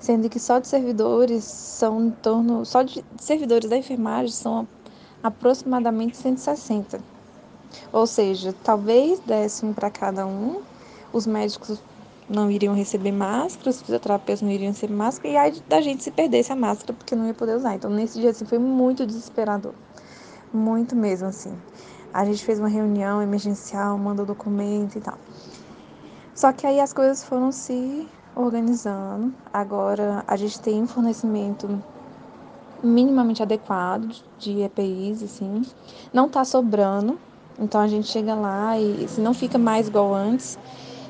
Sendo 0.00 0.30
que 0.30 0.40
só 0.40 0.58
de 0.58 0.66
servidores 0.66 1.44
são 1.44 2.06
em 2.06 2.10
torno, 2.10 2.64
só 2.64 2.82
de 2.82 3.04
servidores 3.18 3.68
da 3.68 3.76
enfermagem 3.76 4.32
são 4.32 4.66
aproximadamente 5.22 6.16
160. 6.16 7.00
Ou 7.92 8.06
seja, 8.06 8.54
talvez 8.64 9.20
desse 9.20 9.64
um 9.64 9.72
para 9.74 9.90
cada 9.90 10.26
um, 10.26 10.62
os 11.12 11.26
médicos 11.26 11.78
não 12.28 12.50
iriam 12.50 12.74
receber 12.74 13.12
máscara, 13.12 13.70
os 13.70 13.82
fisioterapeutas 13.82 14.40
não 14.40 14.50
iriam 14.50 14.72
receber 14.72 14.94
máscara, 14.94 15.28
e 15.28 15.36
aí 15.36 15.62
da 15.68 15.80
gente 15.80 16.02
se 16.02 16.10
perdesse 16.10 16.50
a 16.50 16.56
máscara 16.56 16.94
porque 16.94 17.14
não 17.14 17.26
ia 17.26 17.34
poder 17.34 17.56
usar. 17.56 17.74
Então, 17.74 17.90
nesse 17.90 18.20
dia, 18.20 18.30
assim, 18.30 18.46
foi 18.46 18.58
muito 18.58 19.04
desesperador. 19.04 19.74
Muito 20.52 20.96
mesmo, 20.96 21.28
assim. 21.28 21.52
A 22.12 22.24
gente 22.24 22.44
fez 22.44 22.58
uma 22.58 22.68
reunião 22.68 23.20
emergencial, 23.20 23.98
mandou 23.98 24.24
documento 24.24 24.96
e 24.96 25.00
tal. 25.00 25.18
Só 26.34 26.52
que 26.52 26.66
aí 26.66 26.80
as 26.80 26.92
coisas 26.92 27.22
foram 27.22 27.52
se 27.52 28.08
organizando. 28.44 29.32
Agora 29.52 30.24
a 30.26 30.36
gente 30.36 30.60
tem 30.60 30.82
um 30.82 30.86
fornecimento 30.86 31.82
minimamente 32.82 33.42
adequado 33.42 34.08
de 34.38 34.60
EPIs, 34.62 35.22
assim. 35.22 35.62
Não 36.12 36.28
tá 36.28 36.44
sobrando, 36.44 37.18
então 37.58 37.80
a 37.80 37.88
gente 37.88 38.08
chega 38.08 38.34
lá 38.34 38.78
e 38.78 39.06
se 39.08 39.20
não 39.20 39.34
fica 39.34 39.58
mais 39.58 39.88
igual 39.88 40.14
antes, 40.14 40.58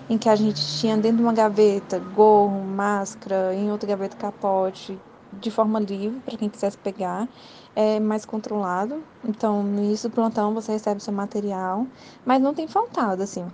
em 0.09 0.19
que 0.19 0.29
a 0.29 0.35
gente 0.35 0.61
tinha 0.79 0.97
dentro 0.97 1.19
de 1.19 1.23
uma 1.23 1.33
gaveta 1.33 1.99
gorro, 1.99 2.65
máscara, 2.65 3.55
em 3.55 3.71
outra 3.71 3.89
gaveta 3.89 4.17
capote, 4.17 4.99
de 5.33 5.51
forma 5.51 5.79
livre 5.79 6.21
para 6.21 6.37
quem 6.37 6.51
quisesse 6.51 6.77
pegar, 6.79 7.29
é 7.77 8.01
mais 8.01 8.25
controlado. 8.25 9.05
Então, 9.23 9.63
no 9.63 9.79
início 9.85 10.09
do 10.09 10.15
plantão 10.15 10.53
você 10.53 10.73
recebe 10.73 11.01
seu 11.03 11.13
material, 11.13 11.87
mas 12.25 12.43
não 12.43 12.53
tem 12.55 12.67
faltado, 12.67 13.23
assim. 13.23 13.47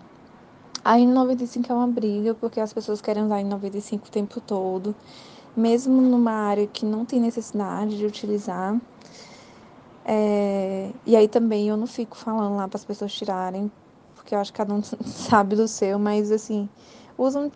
A 0.87 0.99
N95 0.99 1.69
é 1.69 1.75
uma 1.75 1.89
briga, 1.89 2.33
porque 2.33 2.61
as 2.61 2.73
pessoas 2.73 3.01
querem 3.01 3.25
usar 3.25 3.39
a 3.39 3.43
N95 3.43 4.07
o 4.07 4.09
tempo 4.09 4.41
todo, 4.41 4.95
mesmo 5.57 6.01
numa 6.01 6.31
área 6.31 6.65
que 6.65 6.87
não 6.87 7.05
tem 7.05 7.19
necessidade 7.19 7.99
de 7.99 8.07
utilizar. 8.07 8.81
É, 10.05 10.89
e 11.05 11.17
aí 11.17 11.27
também 11.27 11.69
eu 11.69 11.77
não 11.77 11.89
fico 11.89 12.17
falando 12.17 12.55
lá 12.55 12.69
para 12.69 12.77
as 12.77 12.85
pessoas 12.85 13.13
tirarem, 13.13 13.69
porque 14.15 14.33
eu 14.33 14.39
acho 14.39 14.53
que 14.53 14.59
cada 14.59 14.73
um 14.73 14.81
sabe 15.03 15.57
do 15.57 15.67
seu, 15.67 15.99
mas 15.99 16.31
assim, 16.31 16.69
usam 17.19 17.51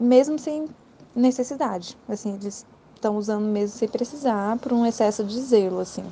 mesmo 0.00 0.38
sem 0.38 0.66
necessidade. 1.14 1.98
Assim, 2.08 2.32
eles 2.32 2.64
estão 2.94 3.18
usando 3.18 3.44
mesmo 3.44 3.76
sem 3.76 3.88
precisar, 3.88 4.56
por 4.56 4.72
um 4.72 4.86
excesso 4.86 5.22
de 5.22 5.38
zelo, 5.38 5.80
assim. 5.80 6.04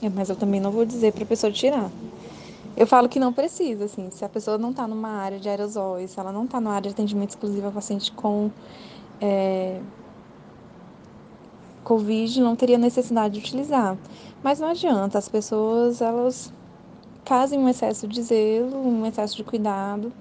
É, 0.00 0.08
mas 0.08 0.28
eu 0.30 0.36
também 0.36 0.60
não 0.60 0.70
vou 0.70 0.84
dizer 0.84 1.12
para 1.12 1.24
a 1.24 1.26
pessoa 1.26 1.50
tirar. 1.50 1.90
Eu 2.76 2.86
falo 2.86 3.08
que 3.08 3.18
não 3.18 3.32
precisa, 3.32 3.86
assim, 3.86 4.10
se 4.10 4.22
a 4.22 4.28
pessoa 4.28 4.58
não 4.58 4.70
está 4.70 4.86
numa 4.86 5.08
área 5.08 5.40
de 5.40 5.48
aerosóis, 5.48 6.10
se 6.10 6.20
ela 6.20 6.30
não 6.30 6.44
está 6.44 6.60
numa 6.60 6.74
área 6.74 6.90
de 6.90 6.94
atendimento 6.94 7.30
exclusivo 7.30 7.68
a 7.68 7.70
paciente 7.70 8.12
com 8.12 8.50
é, 9.18 9.80
Covid, 11.82 12.38
não 12.42 12.54
teria 12.54 12.76
necessidade 12.76 13.34
de 13.34 13.40
utilizar. 13.40 13.96
Mas 14.42 14.60
não 14.60 14.68
adianta, 14.68 15.16
as 15.16 15.26
pessoas, 15.26 16.02
elas 16.02 16.52
fazem 17.24 17.58
um 17.58 17.66
excesso 17.66 18.06
de 18.06 18.22
zelo, 18.22 18.76
um 18.76 19.06
excesso 19.06 19.36
de 19.36 19.42
cuidado, 19.42 20.12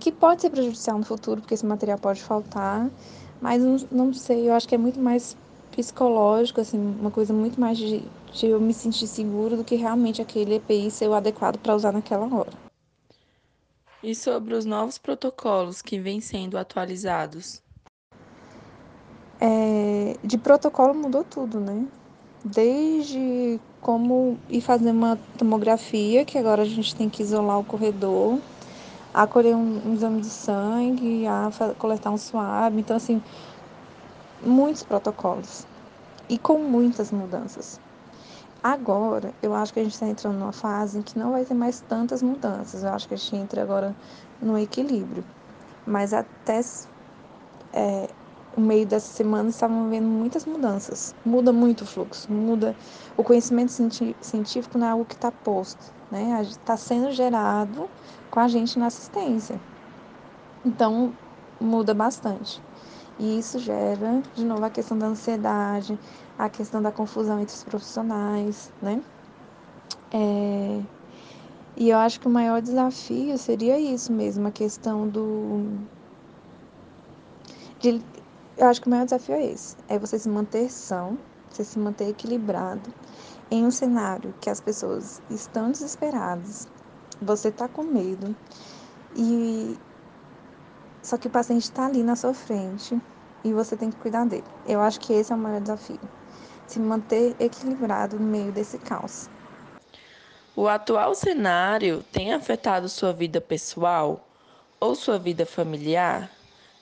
que 0.00 0.10
pode 0.10 0.42
ser 0.42 0.50
prejudicial 0.50 0.98
no 0.98 1.04
futuro, 1.04 1.40
porque 1.40 1.54
esse 1.54 1.64
material 1.64 1.98
pode 1.98 2.20
faltar, 2.20 2.90
mas 3.40 3.62
não, 3.62 3.76
não 3.92 4.12
sei, 4.12 4.48
eu 4.48 4.54
acho 4.54 4.66
que 4.66 4.74
é 4.74 4.78
muito 4.78 4.98
mais 4.98 5.36
psicológico, 5.76 6.60
assim, 6.62 6.78
uma 6.78 7.10
coisa 7.10 7.34
muito 7.34 7.60
mais 7.60 7.76
de, 7.76 8.02
de 8.32 8.46
eu 8.46 8.58
me 8.58 8.72
sentir 8.72 9.06
seguro 9.06 9.58
do 9.58 9.64
que 9.64 9.76
realmente 9.76 10.22
aquele 10.22 10.54
EPI 10.54 10.90
ser 10.90 11.08
o 11.08 11.14
adequado 11.14 11.58
para 11.58 11.76
usar 11.76 11.92
naquela 11.92 12.26
hora. 12.34 12.52
E 14.02 14.14
sobre 14.14 14.54
os 14.54 14.64
novos 14.64 14.96
protocolos 14.96 15.82
que 15.82 15.98
vêm 15.98 16.20
sendo 16.20 16.56
atualizados? 16.56 17.62
É, 19.38 20.16
de 20.24 20.38
protocolo 20.38 20.94
mudou 20.94 21.22
tudo, 21.22 21.60
né? 21.60 21.86
Desde 22.42 23.60
como 23.82 24.38
ir 24.48 24.62
fazer 24.62 24.92
uma 24.92 25.18
tomografia, 25.36 26.24
que 26.24 26.38
agora 26.38 26.62
a 26.62 26.66
gente 26.66 26.94
tem 26.94 27.10
que 27.10 27.22
isolar 27.22 27.58
o 27.58 27.64
corredor, 27.64 28.38
a 29.12 29.26
colher 29.26 29.54
um, 29.54 29.88
um 29.88 29.94
exame 29.94 30.20
de 30.20 30.28
sangue, 30.28 31.26
a 31.26 31.50
coletar 31.78 32.10
um 32.10 32.18
suave. 32.18 32.80
Então, 32.80 32.96
assim, 32.96 33.20
muitos 34.46 34.82
protocolos 34.82 35.66
e 36.28 36.38
com 36.38 36.58
muitas 36.58 37.10
mudanças. 37.10 37.80
Agora, 38.62 39.32
eu 39.42 39.54
acho 39.54 39.72
que 39.72 39.80
a 39.80 39.82
gente 39.84 39.92
está 39.92 40.08
entrando 40.08 40.38
numa 40.38 40.52
fase 40.52 40.98
em 40.98 41.02
que 41.02 41.18
não 41.18 41.30
vai 41.32 41.44
ter 41.44 41.54
mais 41.54 41.80
tantas 41.82 42.22
mudanças. 42.22 42.82
Eu 42.82 42.90
acho 42.90 43.06
que 43.06 43.14
a 43.14 43.16
gente 43.16 43.36
entra 43.36 43.62
agora 43.62 43.94
no 44.40 44.58
equilíbrio. 44.58 45.24
Mas 45.86 46.12
até 46.12 46.60
é, 47.72 48.08
o 48.56 48.60
meio 48.60 48.86
dessa 48.86 49.12
semana 49.12 49.50
estavam 49.50 49.88
vendo 49.88 50.08
muitas 50.08 50.44
mudanças. 50.46 51.14
Muda 51.24 51.52
muito 51.52 51.82
o 51.82 51.86
fluxo, 51.86 52.32
muda 52.32 52.74
o 53.16 53.22
conhecimento 53.22 53.70
científico 54.20 54.78
não 54.78 54.86
é 54.86 54.90
algo 54.90 55.04
que 55.04 55.14
está 55.14 55.30
posto, 55.30 55.92
né? 56.10 56.42
Está 56.42 56.76
sendo 56.76 57.12
gerado 57.12 57.88
com 58.30 58.40
a 58.40 58.48
gente 58.48 58.78
na 58.78 58.86
assistência. 58.86 59.60
Então, 60.64 61.12
muda 61.60 61.94
bastante. 61.94 62.65
E 63.18 63.38
isso 63.38 63.58
gera, 63.58 64.22
de 64.34 64.44
novo, 64.44 64.64
a 64.64 64.70
questão 64.70 64.98
da 64.98 65.06
ansiedade, 65.06 65.98
a 66.38 66.48
questão 66.48 66.82
da 66.82 66.92
confusão 66.92 67.40
entre 67.40 67.54
os 67.54 67.64
profissionais, 67.64 68.70
né? 68.82 69.02
É... 70.12 70.80
E 71.78 71.90
eu 71.90 71.98
acho 71.98 72.20
que 72.20 72.26
o 72.26 72.30
maior 72.30 72.60
desafio 72.62 73.36
seria 73.36 73.78
isso 73.78 74.12
mesmo, 74.12 74.48
a 74.48 74.50
questão 74.50 75.08
do. 75.08 75.78
De, 77.80 78.00
eu 78.56 78.66
acho 78.66 78.80
que 78.80 78.86
o 78.86 78.90
maior 78.90 79.04
desafio 79.04 79.34
é 79.34 79.46
esse: 79.46 79.76
é 79.88 79.98
você 79.98 80.18
se 80.18 80.28
manter 80.28 80.70
são, 80.70 81.18
você 81.50 81.64
se 81.64 81.78
manter 81.78 82.08
equilibrado 82.08 82.90
em 83.50 83.64
um 83.64 83.70
cenário 83.70 84.34
que 84.40 84.50
as 84.50 84.60
pessoas 84.60 85.20
estão 85.30 85.70
desesperadas, 85.70 86.66
você 87.20 87.48
está 87.48 87.68
com 87.68 87.82
medo, 87.82 88.34
e 89.14 89.76
só 91.06 91.16
que 91.16 91.28
o 91.28 91.30
paciente 91.30 91.62
está 91.62 91.86
ali 91.86 92.02
na 92.02 92.16
sua 92.16 92.34
frente 92.34 93.00
e 93.44 93.52
você 93.52 93.76
tem 93.76 93.90
que 93.90 93.96
cuidar 93.96 94.26
dele. 94.26 94.44
Eu 94.66 94.80
acho 94.80 94.98
que 94.98 95.12
esse 95.12 95.32
é 95.32 95.36
o 95.36 95.38
maior 95.38 95.60
desafio: 95.60 96.00
se 96.66 96.80
manter 96.80 97.36
equilibrado 97.38 98.18
no 98.18 98.26
meio 98.26 98.50
desse 98.50 98.76
caos. 98.76 99.30
O 100.56 100.66
atual 100.66 101.14
cenário 101.14 102.02
tem 102.12 102.34
afetado 102.34 102.88
sua 102.88 103.12
vida 103.12 103.40
pessoal 103.40 104.26
ou 104.80 104.96
sua 104.96 105.16
vida 105.16 105.46
familiar? 105.46 106.28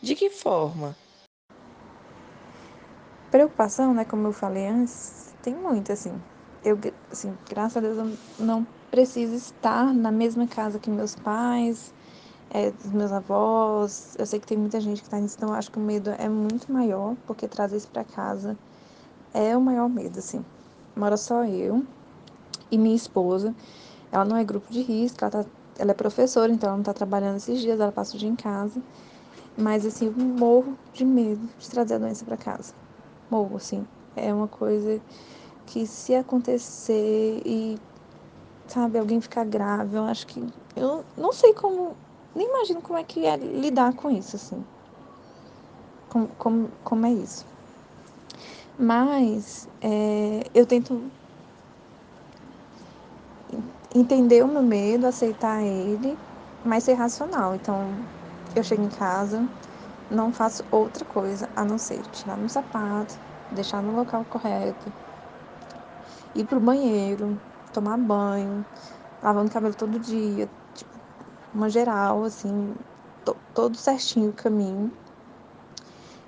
De 0.01 0.15
que 0.15 0.31
forma? 0.31 0.97
Preocupação, 3.31 3.93
né, 3.93 4.07
como 4.07 4.29
eu 4.29 4.33
falei 4.33 4.67
antes, 4.67 5.35
tem 5.43 5.55
muito 5.55 5.93
assim. 5.93 6.19
Eu, 6.65 6.79
assim, 7.13 7.37
graças 7.51 7.77
a 7.77 7.81
Deus 7.81 7.99
eu 7.99 8.17
não 8.47 8.67
preciso 8.91 9.35
estar 9.35 9.93
na 9.93 10.11
mesma 10.11 10.47
casa 10.47 10.79
que 10.79 10.89
meus 10.89 11.15
pais, 11.15 11.93
é, 12.55 12.71
dos 12.71 12.93
meus 12.93 13.11
avós. 13.13 14.15
Eu 14.17 14.25
sei 14.25 14.39
que 14.39 14.47
tem 14.47 14.57
muita 14.57 14.81
gente 14.81 14.99
que 15.01 15.09
está 15.09 15.19
nisso, 15.19 15.35
então 15.37 15.53
acho 15.53 15.73
que 15.73 15.79
o 15.79 15.83
medo 15.83 16.11
é 16.17 16.29
muito 16.29 16.73
maior, 16.73 17.17
porque 17.27 17.49
trazer 17.49 17.77
isso 17.77 17.89
para 17.89 18.05
casa 18.05 18.57
é 19.35 19.57
o 19.57 19.61
maior 19.61 19.89
medo, 19.89 20.21
assim. 20.21 20.45
Mora 20.95 21.17
só 21.17 21.45
eu 21.45 21.85
e 22.71 22.79
minha 22.79 22.95
esposa. 22.95 23.53
Ela 24.13 24.25
não 24.25 24.37
é 24.37 24.45
grupo 24.45 24.73
de 24.73 24.81
risco, 24.81 25.19
ela, 25.25 25.31
tá, 25.31 25.45
ela 25.77 25.91
é 25.91 25.95
professora, 25.95 26.53
então 26.53 26.69
ela 26.69 26.77
não 26.77 26.83
está 26.83 26.95
trabalhando 26.95 27.37
esses 27.37 27.61
dias, 27.61 27.81
ela 27.81 27.91
passa 27.91 28.15
o 28.15 28.19
dia 28.19 28.29
em 28.29 28.37
casa. 28.37 28.81
Mas, 29.59 29.85
assim, 29.85 30.07
eu 30.07 30.13
morro 30.13 30.79
de 30.93 31.05
medo 31.05 31.49
de 31.59 31.69
trazer 31.69 31.95
a 31.95 31.99
doença 31.99 32.25
para 32.25 32.37
casa. 32.37 32.73
Morro, 33.29 33.57
assim. 33.57 33.85
É 34.15 34.33
uma 34.33 34.47
coisa 34.47 35.01
que 35.67 35.87
se 35.89 36.15
acontecer 36.15 37.43
e, 37.45 37.77
sabe, 38.69 38.99
alguém 38.99 39.21
ficar 39.21 39.45
grave, 39.45 39.97
eu 39.97 40.05
acho 40.05 40.27
que. 40.29 40.45
Eu 40.77 41.05
não 41.17 41.33
sei 41.33 41.53
como. 41.53 41.97
Nem 42.35 42.49
imagino 42.49 42.83
como 42.83 42.99
é 42.99 43.05
que 43.05 43.25
é 43.25 43.37
lidar 43.37 43.95
com 43.95 44.11
isso, 44.11 44.37
assim. 44.37 44.65
Como, 46.09 46.29
como, 46.37 46.69
como 46.83 47.07
é 47.07 47.13
isso. 47.13 47.47
Mas 48.79 49.69
é, 49.81 50.43
eu 50.53 50.67
tento 50.67 51.11
entender 53.95 54.43
o 54.43 54.49
meu 54.49 54.63
medo, 54.63 55.07
aceitar 55.07 55.63
ele, 55.63 56.19
mas 56.65 56.85
ser 56.85 56.95
racional. 56.95 57.55
Então, 57.55 58.05
eu 58.55 58.63
chego 58.65 58.83
em 58.83 58.89
casa, 58.89 59.49
não 60.11 60.33
faço 60.33 60.65
outra 60.71 61.05
coisa 61.05 61.49
a 61.55 61.65
não 61.65 61.79
ser 61.79 62.03
tirar 62.07 62.37
meu 62.37 62.49
sapato, 62.49 63.17
deixar 63.51 63.83
no 63.83 63.95
local 63.95 64.25
correto, 64.25 64.93
ir 66.35 66.45
pro 66.45 66.61
banheiro, 66.61 67.41
tomar 67.73 67.97
banho, 67.97 68.67
lavando 69.23 69.51
cabelo 69.51 69.75
todo 69.75 69.99
dia, 69.99 70.51
uma 71.55 71.71
geral, 71.71 72.25
assim, 72.25 72.75
to, 73.25 73.37
todo 73.55 73.77
certinho 73.77 74.31
o 74.31 74.33
caminho, 74.33 74.91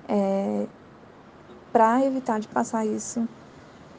é, 0.09 0.66
para 1.73 2.04
evitar 2.04 2.40
de 2.40 2.49
passar 2.49 2.87
isso 2.87 3.28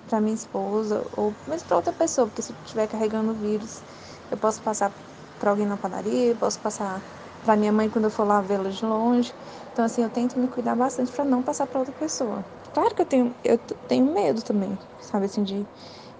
para 0.07 0.22
minha 0.22 0.34
esposa 0.34 1.03
ou 1.17 1.34
mesmo 1.46 1.67
para 1.67 1.77
outra 1.77 1.93
pessoa, 1.93 2.27
porque 2.27 2.41
se 2.41 2.53
estiver 2.63 2.88
carregando 2.88 3.32
o 3.32 3.36
vírus, 3.36 3.84
eu 4.32 4.38
posso 4.38 4.62
passar 4.62 4.91
para 5.38 5.52
alguém 5.52 5.65
na 5.65 5.78
padaria, 5.78 6.28
eu 6.32 6.36
posso 6.36 6.58
passar 6.60 7.02
para 7.43 7.56
minha 7.56 7.71
mãe 7.71 7.89
quando 7.89 8.06
eu 8.06 8.12
for 8.12 8.25
lá 8.25 8.41
vê-la 8.41 8.69
de 8.69 8.84
longe. 8.86 9.34
Então 9.73 9.86
assim, 9.86 10.02
eu 10.02 10.10
tento 10.10 10.39
me 10.39 10.47
cuidar 10.47 10.75
bastante 10.75 11.12
para 11.12 11.25
não 11.25 11.43
passar 11.43 11.67
para 11.67 11.80
outra 11.80 11.93
pessoa. 11.93 12.43
Claro 12.73 12.95
que 12.95 13.02
eu 13.02 13.06
tenho 13.06 13.36
eu 13.43 13.58
tenho 13.88 14.13
medo 14.13 14.41
também, 14.41 14.78
sabe 15.02 15.25
assim 15.25 15.43
de 15.43 15.65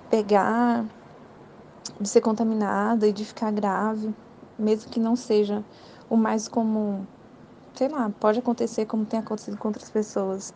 pegar 0.10 0.86
de 2.00 2.10
ser 2.10 2.22
contaminada 2.22 3.08
e 3.08 3.14
de 3.14 3.26
ficar 3.26 3.52
grave, 3.52 4.14
mesmo 4.58 4.90
que 4.90 5.00
não 5.00 5.16
seja 5.16 5.64
o 6.10 6.16
mais 6.16 6.48
comum. 6.48 7.06
Sei 7.76 7.88
lá, 7.88 8.12
pode 8.20 8.40
acontecer 8.40 8.86
como 8.86 9.06
tem 9.06 9.20
acontecido 9.20 9.58
com 9.58 9.68
outras 9.68 9.90
pessoas, 9.90 10.54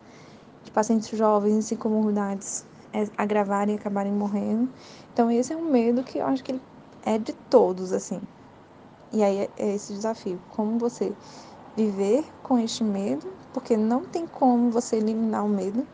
de 0.63 0.71
pacientes 0.71 1.17
jovens 1.17 1.71
em 1.71 1.75
comunidades 1.75 2.65
é, 2.93 3.07
agravarem 3.17 3.75
e 3.75 3.77
acabarem 3.77 4.11
morrendo. 4.11 4.69
Então 5.13 5.29
esse 5.31 5.53
é 5.53 5.55
um 5.55 5.69
medo 5.69 6.03
que 6.03 6.19
eu 6.19 6.25
acho 6.25 6.43
que 6.43 6.59
é 7.05 7.17
de 7.17 7.33
todos, 7.49 7.93
assim. 7.93 8.21
E 9.11 9.23
aí 9.23 9.39
é, 9.39 9.49
é 9.57 9.75
esse 9.75 9.93
desafio, 9.93 10.39
como 10.49 10.77
você 10.77 11.13
viver 11.75 12.25
com 12.43 12.57
este 12.57 12.83
medo, 12.83 13.31
porque 13.53 13.75
não 13.77 14.01
tem 14.01 14.25
como 14.27 14.71
você 14.71 14.97
eliminar 14.97 15.45
o 15.45 15.49
medo. 15.49 15.85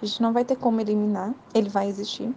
A 0.00 0.04
gente 0.04 0.20
não 0.20 0.32
vai 0.32 0.44
ter 0.44 0.56
como 0.56 0.80
eliminar, 0.80 1.32
ele 1.54 1.68
vai 1.68 1.88
existir. 1.88 2.34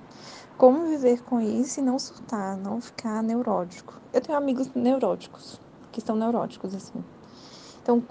Como 0.58 0.86
viver 0.86 1.22
com 1.24 1.41
isso 1.41 1.82
e 1.82 1.84
não 1.84 2.00
surtar, 2.00 2.56
não 2.56 2.80
ficar 2.80 3.22
neurótico. 3.22 4.00
Eu 4.13 4.22
tenho 4.22 4.38
amigos 4.38 4.70
neuróticos, 4.74 5.60
que 5.91 6.00
são 6.00 6.15
neuróticos, 6.15 6.74
assim. 6.74 7.04
Então, 7.82 8.02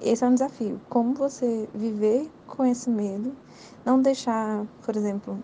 esse 0.00 0.24
é 0.24 0.26
um 0.26 0.34
desafio. 0.34 0.80
Como 0.88 1.14
você 1.14 1.68
viver 1.72 2.28
com 2.48 2.64
esse 2.64 2.90
medo, 2.90 3.32
não 3.84 4.02
deixar, 4.02 4.66
por 4.84 4.96
exemplo, 4.96 5.38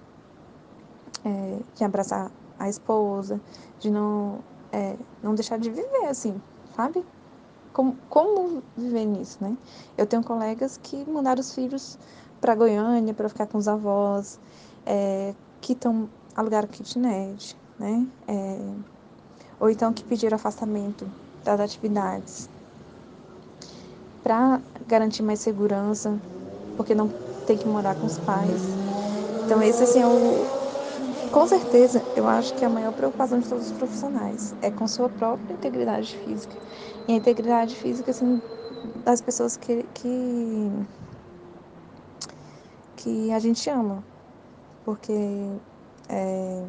é, 1.25 1.59
de 1.77 1.85
abraçar 1.85 2.31
a 2.59 2.69
esposa, 2.69 3.41
de 3.79 3.91
não, 3.91 4.41
é, 4.73 4.97
não 5.23 5.35
deixar 5.35 5.59
de 5.59 5.71
viver 5.71 6.07
assim, 6.07 6.41
sabe? 6.75 7.05
Como, 7.73 7.97
como 8.09 8.65
viver 8.77 9.05
nisso, 9.05 9.39
né? 9.41 9.57
Eu 9.97 10.07
tenho 10.07 10.25
colegas 10.25 10.77
que 10.83 11.09
mandaram 11.09 11.41
os 11.41 11.55
filhos 11.55 11.99
para 12.41 12.55
Goiânia 12.55 13.15
para 13.15 13.29
ficar 13.29 13.47
com 13.47 13.59
os 13.59 13.69
avós, 13.69 14.41
é, 14.85 15.35
que 15.67 15.73
estão 15.73 16.09
alugaram 16.37 16.69
kitnet, 16.69 17.57
né? 17.77 18.07
É, 18.29 18.59
ou 19.59 19.69
então 19.69 19.93
que 19.93 20.05
pediram 20.05 20.37
afastamento 20.37 21.05
das 21.45 21.59
atividades 21.59 22.49
para 24.23 24.61
garantir 24.87 25.25
mais 25.25 25.41
segurança, 25.41 26.17
porque 26.77 26.95
não 26.95 27.09
tem 27.49 27.59
que 27.59 27.67
morar 27.67 27.97
com 27.97 28.07
os 28.07 28.17
pais. 28.19 28.63
Então 29.45 29.61
esse 29.61 29.83
assim 29.83 30.03
é 30.03 30.07
o 30.07 30.57
com 31.33 31.45
certeza, 31.49 32.01
eu 32.15 32.29
acho 32.29 32.55
que 32.55 32.65
a 32.65 32.69
maior 32.71 32.93
preocupação 32.93 33.41
de 33.41 33.49
todos 33.49 33.67
os 33.67 33.73
profissionais 33.73 34.55
é 34.63 34.71
com 34.71 34.87
sua 34.87 35.09
própria 35.09 35.53
integridade 35.53 36.17
física. 36.19 36.55
E 37.09 37.13
a 37.13 37.17
integridade 37.17 37.75
física 37.75 38.13
assim 38.13 38.41
das 39.05 39.21
pessoas 39.21 39.57
que 39.57 39.83
que 39.95 40.71
que 42.97 43.33
a 43.33 43.41
gente 43.41 43.69
ama. 43.69 44.16
Porque 44.87 45.13
é, 46.09 46.63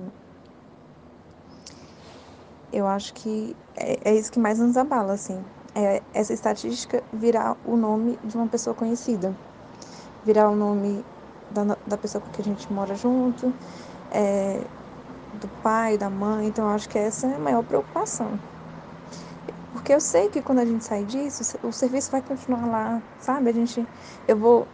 eu 2.74 2.88
acho 2.88 3.14
que 3.14 3.56
é, 3.76 4.10
é 4.10 4.16
isso 4.16 4.32
que 4.32 4.40
mais 4.40 4.58
nos 4.58 4.76
abala, 4.76 5.14
assim. 5.14 5.40
É 5.76 6.02
essa 6.12 6.34
estatística 6.34 7.04
virar 7.14 7.56
o 7.64 7.78
nome 7.78 8.18
de 8.24 8.36
uma 8.36 8.48
pessoa 8.48 8.74
conhecida. 8.74 9.36
Virar 10.26 10.50
o 10.50 10.56
nome 10.56 11.06
da, 11.52 11.78
da 11.86 11.96
pessoa 11.96 12.20
com 12.20 12.32
que 12.32 12.42
a 12.42 12.44
gente 12.44 12.74
mora 12.74 12.96
junto, 12.96 13.54
é, 14.10 14.62
do 15.40 15.48
pai, 15.62 15.96
da 15.96 16.10
mãe. 16.10 16.48
Então, 16.48 16.66
eu 16.66 16.72
acho 16.72 16.90
que 16.90 16.98
essa 16.98 17.28
é 17.28 17.36
a 17.36 17.40
maior 17.40 17.62
preocupação. 17.62 18.40
Porque 19.72 19.94
eu 19.94 20.02
sei 20.02 20.28
que 20.30 20.42
quando 20.42 20.58
a 20.58 20.66
gente 20.66 20.84
sair 20.84 21.06
disso, 21.06 21.44
o 21.62 21.72
serviço 21.72 22.10
vai 22.10 22.24
continuar 22.24 22.66
lá, 22.66 23.02
sabe? 23.20 23.52
A 23.52 23.54
gente, 23.54 23.88
eu 24.28 24.36
vou, 24.36 24.68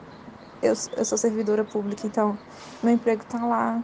eu, 0.63 0.73
eu 0.97 1.05
sou 1.05 1.17
servidora 1.17 1.63
pública, 1.63 2.07
então 2.07 2.37
meu 2.81 2.93
emprego 2.93 3.21
está 3.21 3.45
lá. 3.45 3.83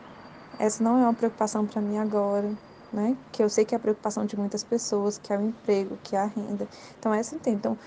Essa 0.58 0.84
não 0.84 0.98
é 0.98 1.02
uma 1.04 1.13
preocupação 1.13 1.65
para 1.65 1.82
mim 1.82 1.98
agora, 1.98 2.52
né? 2.92 3.15
Que 3.32 3.44
eu 3.44 3.50
sei 3.50 3.65
que 3.65 3.76
é 3.76 3.78
a 3.78 3.80
preocupação 3.80 4.26
de 4.26 4.38
muitas 4.38 4.63
pessoas, 4.63 5.18
que 5.18 5.32
é 5.34 5.38
o 5.38 5.42
emprego, 5.42 5.98
que 6.04 6.15
é 6.15 6.20
a 6.20 6.26
renda. 6.26 6.68
Então, 6.98 7.13
essa 7.13 7.36
entendo. 7.36 7.58
Então, 7.58 7.78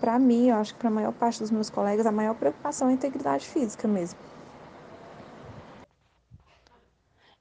para 0.00 0.18
mim, 0.18 0.48
eu 0.48 0.56
acho 0.56 0.74
que 0.74 0.80
para 0.80 0.88
a 0.88 0.92
maior 0.92 1.12
parte 1.12 1.40
dos 1.40 1.50
meus 1.50 1.70
colegas, 1.70 2.06
a 2.06 2.12
maior 2.12 2.34
preocupação 2.34 2.88
é 2.88 2.90
a 2.90 2.94
integridade 2.94 3.48
física 3.48 3.88
mesmo. 3.88 4.18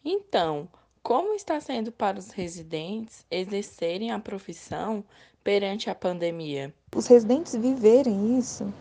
Então, 0.03 0.67
como 1.03 1.33
está 1.33 1.59
sendo 1.59 1.91
para 1.91 2.17
os 2.17 2.31
residentes 2.31 3.25
exercerem 3.29 4.11
a 4.11 4.19
profissão 4.19 5.03
perante 5.43 5.89
a 5.89 5.95
pandemia? 5.95 6.73
Os 6.95 7.07
residentes 7.07 7.55
viverem 7.55 8.37
isso 8.37 8.71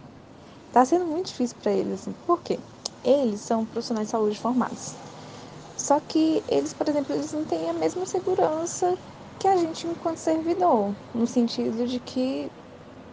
está 0.71 0.85
sendo 0.85 1.07
muito 1.07 1.27
difícil 1.27 1.57
para 1.61 1.73
eles. 1.73 2.01
Assim. 2.03 2.13
Por 2.27 2.41
quê? 2.43 2.59
Eles 3.05 3.41
são 3.41 3.67
profissionais 3.67 4.09
de 4.09 4.13
saúde 4.13 4.39
formados. 4.39 4.95
Só 5.77 6.01
que 6.01 6.43
eles, 6.49 6.73
por 6.73 6.89
exemplo, 6.89 7.15
eles 7.15 7.33
não 7.33 7.45
têm 7.45 7.69
a 7.71 7.73
mesma 7.73 8.07
segurança 8.07 8.97
que 9.39 9.49
a 9.49 9.57
gente 9.57 9.87
enquanto 9.87 10.19
servidor, 10.19 10.95
no 11.15 11.27
sentido 11.27 11.87
de 11.87 11.99
que 12.01 12.51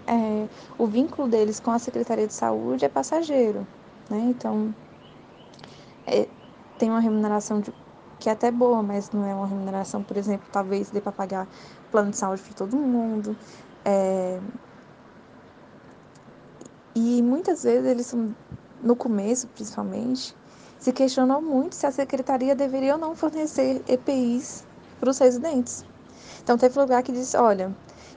é, 0.08 0.48
o 0.78 0.88
vínculo 0.88 1.28
deles 1.28 1.60
com 1.60 1.72
a 1.72 1.80
Secretaria 1.80 2.28
de 2.28 2.34
Saúde 2.34 2.86
é 2.86 2.90
passageiro, 2.90 3.68
né? 4.10 4.20
Então, 4.20 4.74
é, 6.06 6.28
tem 6.78 6.90
uma 6.90 7.00
remuneração 7.00 7.62
de 7.62 7.74
que 8.20 8.30
é 8.30 8.32
até 8.34 8.52
boa, 8.52 8.82
mas 8.84 9.12
não 9.12 9.26
é 9.26 9.34
uma 9.36 9.48
remuneração, 9.48 10.04
por 10.04 10.18
exemplo, 10.18 10.48
talvez 10.52 10.90
dê 10.92 11.02
para 11.02 11.12
pagar 11.12 11.48
plano 11.92 12.12
de 12.12 12.18
saúde 12.18 12.42
para 12.42 12.54
todo 12.56 12.76
mundo. 12.78 13.38
É... 13.86 14.42
E 17.00 17.22
muitas 17.22 17.62
vezes 17.62 17.86
eles, 17.86 18.16
no 18.82 18.96
começo 18.96 19.48
principalmente, 19.50 20.36
se 20.80 20.92
questionam 20.92 21.40
muito 21.40 21.76
se 21.76 21.86
a 21.86 21.92
secretaria 21.92 22.56
deveria 22.56 22.96
ou 22.96 23.00
não 23.00 23.16
fornecer 23.16 23.84
EPIs 23.88 24.66
para 25.00 25.12
os 25.12 25.20
residentes. 25.20 25.86
Então, 26.42 26.58
teve 26.58 26.80
lugar 26.80 27.04
que 27.04 27.12
disse: 27.12 27.38
olha, 27.38 27.72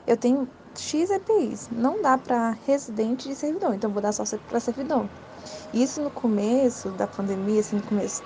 eu 0.07 0.17
tenho 0.17 0.49
X 0.75 1.11
EPIs, 1.11 1.69
não 1.71 2.01
dá 2.01 2.17
para 2.17 2.57
residente 2.67 3.29
de 3.29 3.35
servidor, 3.35 3.75
então 3.75 3.91
vou 3.91 4.01
dar 4.01 4.13
só 4.13 4.25
para 4.49 4.59
servidor. 4.59 5.07
Isso 5.75 6.01
no 6.01 6.11
começo 6.11 6.89
da 6.93 7.07
pandemia, 7.07 7.61
assim, 7.61 7.77
no 7.77 7.83
começo, 7.83 8.23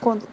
quando 0.00 0.28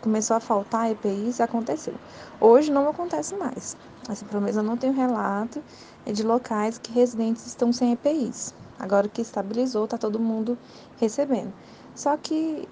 começou 0.00 0.36
a 0.36 0.40
faltar 0.40 0.88
EPIs, 0.88 1.40
aconteceu. 1.40 1.94
Hoje 2.40 2.70
não 2.70 2.88
acontece 2.88 3.34
mais. 3.34 3.76
Assim, 4.08 4.24
pelo 4.24 4.40
menos 4.40 4.56
eu 4.56 4.62
não 4.62 4.76
tenho 4.76 4.92
relato 4.92 5.64
de 6.06 6.22
locais 6.22 6.78
que 6.78 6.92
residentes 6.92 7.44
estão 7.44 7.72
sem 7.72 7.90
EPIs. 7.90 8.54
Agora 8.78 9.08
que 9.08 9.20
estabilizou, 9.20 9.84
está 9.84 9.98
todo 9.98 10.18
mundo 10.18 10.56
recebendo. 10.98 11.52
Só 11.94 12.16
que 12.16 12.68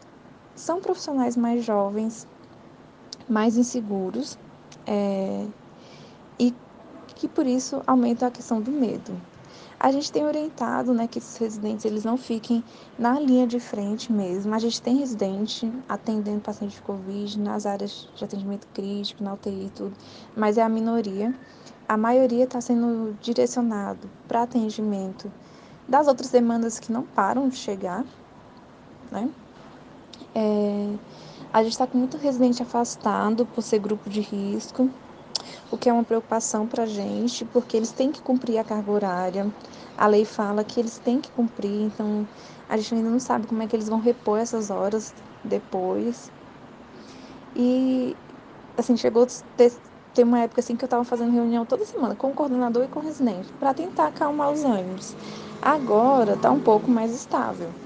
são 0.54 0.80
profissionais 0.80 1.36
mais 1.36 1.64
jovens, 1.64 2.26
mais 3.28 3.56
inseguros, 3.56 4.38
é, 4.86 5.46
e 6.38 6.54
que 7.14 7.26
por 7.26 7.46
isso 7.46 7.82
aumenta 7.86 8.26
a 8.26 8.30
questão 8.30 8.60
do 8.60 8.70
medo. 8.70 9.20
A 9.78 9.92
gente 9.92 10.10
tem 10.10 10.24
orientado 10.24 10.94
né, 10.94 11.06
que 11.06 11.18
esses 11.18 11.36
residentes 11.36 11.84
eles 11.84 12.02
não 12.02 12.16
fiquem 12.16 12.64
na 12.98 13.20
linha 13.20 13.46
de 13.46 13.60
frente 13.60 14.10
mesmo. 14.10 14.54
A 14.54 14.58
gente 14.58 14.80
tem 14.80 14.96
residente 14.96 15.70
atendendo 15.86 16.40
paciente 16.40 16.76
de 16.76 16.82
Covid 16.82 17.38
nas 17.38 17.66
áreas 17.66 18.08
de 18.14 18.24
atendimento 18.24 18.66
crítico, 18.72 19.22
na 19.22 19.34
UTI 19.34 19.66
e 19.66 19.70
tudo, 19.70 19.92
mas 20.34 20.56
é 20.56 20.62
a 20.62 20.68
minoria. 20.68 21.34
A 21.86 21.96
maioria 21.96 22.44
está 22.44 22.60
sendo 22.60 23.16
direcionado 23.20 24.10
para 24.26 24.42
atendimento 24.42 25.30
das 25.88 26.08
outras 26.08 26.30
demandas 26.30 26.78
que 26.78 26.92
não 26.92 27.02
param 27.02 27.48
de 27.48 27.56
chegar. 27.56 28.04
Né? 29.10 29.28
É, 30.34 30.94
a 31.52 31.62
gente 31.62 31.72
está 31.72 31.86
com 31.86 31.98
muito 31.98 32.16
residente 32.16 32.62
afastado 32.62 33.46
por 33.46 33.62
ser 33.62 33.78
grupo 33.78 34.08
de 34.10 34.20
risco 34.20 34.90
o 35.70 35.76
que 35.76 35.88
é 35.88 35.92
uma 35.92 36.04
preocupação 36.04 36.66
para 36.66 36.84
a 36.84 36.86
gente, 36.86 37.44
porque 37.46 37.76
eles 37.76 37.90
têm 37.92 38.12
que 38.12 38.20
cumprir 38.20 38.58
a 38.58 38.64
carga 38.64 38.90
horária. 38.90 39.52
A 39.96 40.06
lei 40.06 40.24
fala 40.24 40.62
que 40.62 40.78
eles 40.78 40.98
têm 40.98 41.20
que 41.20 41.30
cumprir, 41.30 41.82
então 41.82 42.26
a 42.68 42.76
gente 42.76 42.94
ainda 42.94 43.10
não 43.10 43.20
sabe 43.20 43.46
como 43.46 43.62
é 43.62 43.66
que 43.66 43.74
eles 43.74 43.88
vão 43.88 44.00
repor 44.00 44.38
essas 44.38 44.70
horas 44.70 45.14
depois. 45.42 46.30
E, 47.54 48.14
assim, 48.76 48.96
chegou 48.96 49.26
ter, 49.56 49.72
ter 50.14 50.24
uma 50.24 50.40
época 50.40 50.60
assim 50.60 50.76
que 50.76 50.84
eu 50.84 50.86
estava 50.86 51.04
fazendo 51.04 51.32
reunião 51.32 51.64
toda 51.64 51.84
semana 51.84 52.14
com 52.14 52.28
o 52.28 52.34
coordenador 52.34 52.84
e 52.84 52.88
com 52.88 53.00
o 53.00 53.02
residente, 53.02 53.50
para 53.58 53.72
tentar 53.72 54.08
acalmar 54.08 54.50
os 54.50 54.64
ânimos. 54.64 55.14
Agora 55.60 56.32
está 56.34 56.50
um 56.50 56.60
pouco 56.60 56.90
mais 56.90 57.12
estável, 57.12 57.76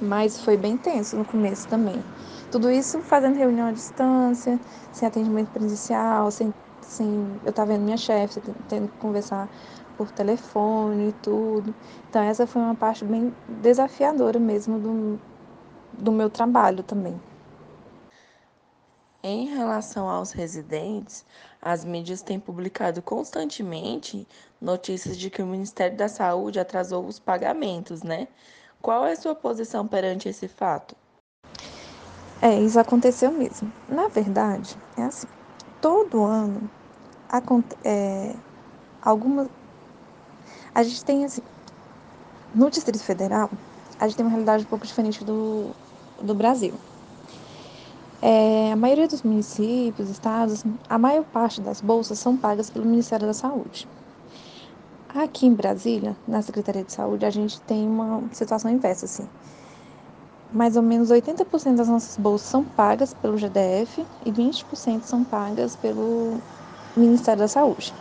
mas 0.00 0.40
foi 0.40 0.56
bem 0.56 0.76
tenso 0.78 1.16
no 1.16 1.24
começo 1.26 1.66
também. 1.66 2.04
Tudo 2.50 2.70
isso 2.70 3.02
fazendo 3.02 3.36
reunião 3.36 3.66
à 3.68 3.72
distância, 3.72 4.60
sem 4.92 5.06
atendimento 5.08 5.50
presencial, 5.50 6.30
sem 6.30 6.50
assim, 6.82 7.38
eu 7.44 7.52
tava 7.52 7.72
vendo 7.72 7.84
minha 7.84 7.96
chefe, 7.96 8.40
tendo 8.68 8.88
que 8.88 8.96
conversar 8.98 9.50
por 9.96 10.10
telefone 10.12 11.08
e 11.10 11.12
tudo. 11.12 11.74
Então 12.08 12.22
essa 12.22 12.46
foi 12.46 12.62
uma 12.62 12.76
parte 12.76 13.04
bem 13.04 13.36
desafiadora 13.48 14.38
mesmo 14.38 14.78
do, 14.80 15.20
do 15.92 16.12
meu 16.12 16.30
trabalho 16.30 16.82
também. 16.84 17.22
Em 19.22 19.46
relação 19.46 20.08
aos 20.08 20.30
residentes, 20.30 21.24
as 21.60 21.84
mídias 21.84 22.22
têm 22.22 22.38
publicado 22.38 23.02
constantemente 23.02 24.26
notícias 24.60 25.18
de 25.18 25.28
que 25.28 25.42
o 25.42 25.46
Ministério 25.46 25.96
da 25.96 26.08
Saúde 26.08 26.60
atrasou 26.60 27.04
os 27.04 27.18
pagamentos, 27.18 28.02
né? 28.02 28.28
Qual 28.80 29.04
é 29.04 29.12
a 29.12 29.16
sua 29.16 29.34
posição 29.34 29.88
perante 29.88 30.28
esse 30.28 30.46
fato? 30.46 30.94
É, 32.40 32.60
isso 32.60 32.78
aconteceu 32.78 33.32
mesmo. 33.32 33.72
Na 33.88 34.06
verdade, 34.06 34.76
é 34.96 35.02
assim, 35.02 35.26
todo 35.80 36.22
ano 36.22 36.70
é, 37.84 38.34
algumas. 39.02 39.48
A 40.74 40.82
gente 40.84 41.04
tem 41.04 41.24
assim. 41.24 41.42
No 42.54 42.70
Distrito 42.70 43.02
Federal, 43.02 43.50
a 43.98 44.06
gente 44.06 44.16
tem 44.16 44.24
uma 44.24 44.30
realidade 44.30 44.64
um 44.64 44.68
pouco 44.68 44.86
diferente 44.86 45.24
do, 45.24 45.74
do 46.22 46.34
Brasil. 46.34 46.74
É, 48.20 48.72
a 48.72 48.76
maioria 48.76 49.06
dos 49.06 49.22
municípios, 49.22 50.10
estados, 50.10 50.64
a 50.88 50.98
maior 50.98 51.24
parte 51.24 51.60
das 51.60 51.80
bolsas 51.80 52.18
são 52.18 52.36
pagas 52.36 52.68
pelo 52.68 52.84
Ministério 52.84 53.26
da 53.26 53.32
Saúde. 53.32 53.88
Aqui 55.14 55.46
em 55.46 55.54
Brasília, 55.54 56.16
na 56.26 56.42
Secretaria 56.42 56.82
de 56.82 56.92
Saúde, 56.92 57.24
a 57.24 57.30
gente 57.30 57.60
tem 57.60 57.86
uma 57.86 58.22
situação 58.32 58.70
inversa, 58.70 59.06
assim. 59.06 59.28
Mais 60.52 60.76
ou 60.76 60.82
menos 60.82 61.10
80% 61.10 61.76
das 61.76 61.88
nossas 61.88 62.16
bolsas 62.16 62.48
são 62.48 62.64
pagas 62.64 63.14
pelo 63.14 63.36
GDF 63.36 64.04
e 64.26 64.32
20% 64.32 65.02
são 65.02 65.22
pagas 65.22 65.76
pelo 65.76 66.38
Ministério 66.96 67.40
da 67.40 67.48
Saúde. 67.48 67.94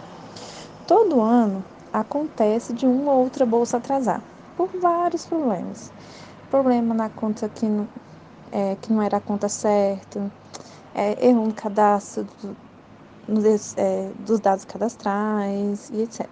Todo 0.87 1.21
ano 1.21 1.63
acontece 1.93 2.73
de 2.73 2.87
uma 2.87 3.11
ou 3.11 3.23
outra 3.23 3.45
bolsa 3.45 3.77
atrasar, 3.77 4.21
por 4.55 4.69
vários 4.81 5.25
problemas. 5.25 5.91
Problema 6.49 6.93
na 6.93 7.09
conta 7.09 7.47
que 7.47 7.65
é, 8.51 8.75
que 8.75 8.91
não 8.91 9.01
era 9.01 9.17
a 9.17 9.21
conta 9.21 9.49
certa, 9.49 10.31
é, 10.95 11.27
erro 11.27 11.45
no 11.45 11.53
cadastro 11.53 12.25
do, 12.41 12.55
no, 13.27 13.41
é, 13.77 14.11
dos 14.25 14.39
dados 14.39 14.65
cadastrais 14.65 15.89
e 15.89 16.01
etc. 16.01 16.27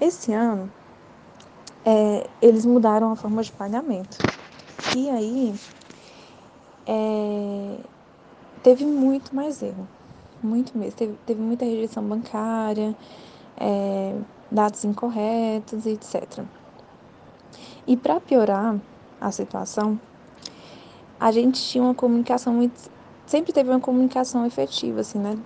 Esse 0.00 0.32
ano, 0.32 0.70
é, 1.84 2.28
eles 2.40 2.64
mudaram 2.64 3.12
a 3.12 3.16
forma 3.16 3.42
de 3.42 3.52
pagamento. 3.52 4.18
E 4.96 5.10
aí, 5.10 5.54
é, 6.86 7.78
teve 8.62 8.84
muito 8.84 9.34
mais 9.34 9.62
erro 9.62 9.86
muito 10.42 10.76
mesmo. 10.76 10.96
Teve, 10.96 11.18
teve 11.26 11.40
muita 11.40 11.64
rejeição 11.64 12.02
bancária, 12.02 12.94
é, 13.56 14.16
dados 14.50 14.84
incorretos, 14.84 15.86
etc. 15.86 16.44
E 17.86 17.96
para 17.96 18.20
piorar 18.20 18.76
a 19.20 19.32
situação, 19.32 19.98
a 21.20 21.32
gente 21.32 21.60
tinha 21.62 21.82
uma 21.82 21.94
comunicação 21.94 22.52
muito. 22.54 22.90
Sempre 23.26 23.52
teve 23.52 23.70
uma 23.70 23.80
comunicação 23.80 24.46
efetiva, 24.46 25.00
assim, 25.00 25.18
né? 25.18 25.38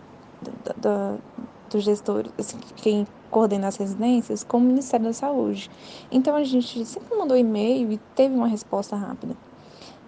Dos 1.70 1.84
gestores, 1.84 2.32
assim, 2.38 2.58
quem 2.76 3.06
coordena 3.30 3.68
as 3.68 3.76
residências, 3.76 4.44
com 4.44 4.58
o 4.58 4.60
Ministério 4.60 5.06
da 5.06 5.12
Saúde. 5.12 5.70
Então 6.10 6.36
a 6.36 6.44
gente 6.44 6.84
sempre 6.84 7.16
mandou 7.16 7.36
e-mail 7.36 7.92
e 7.92 7.98
teve 8.14 8.34
uma 8.34 8.46
resposta 8.46 8.94
rápida. 8.94 9.34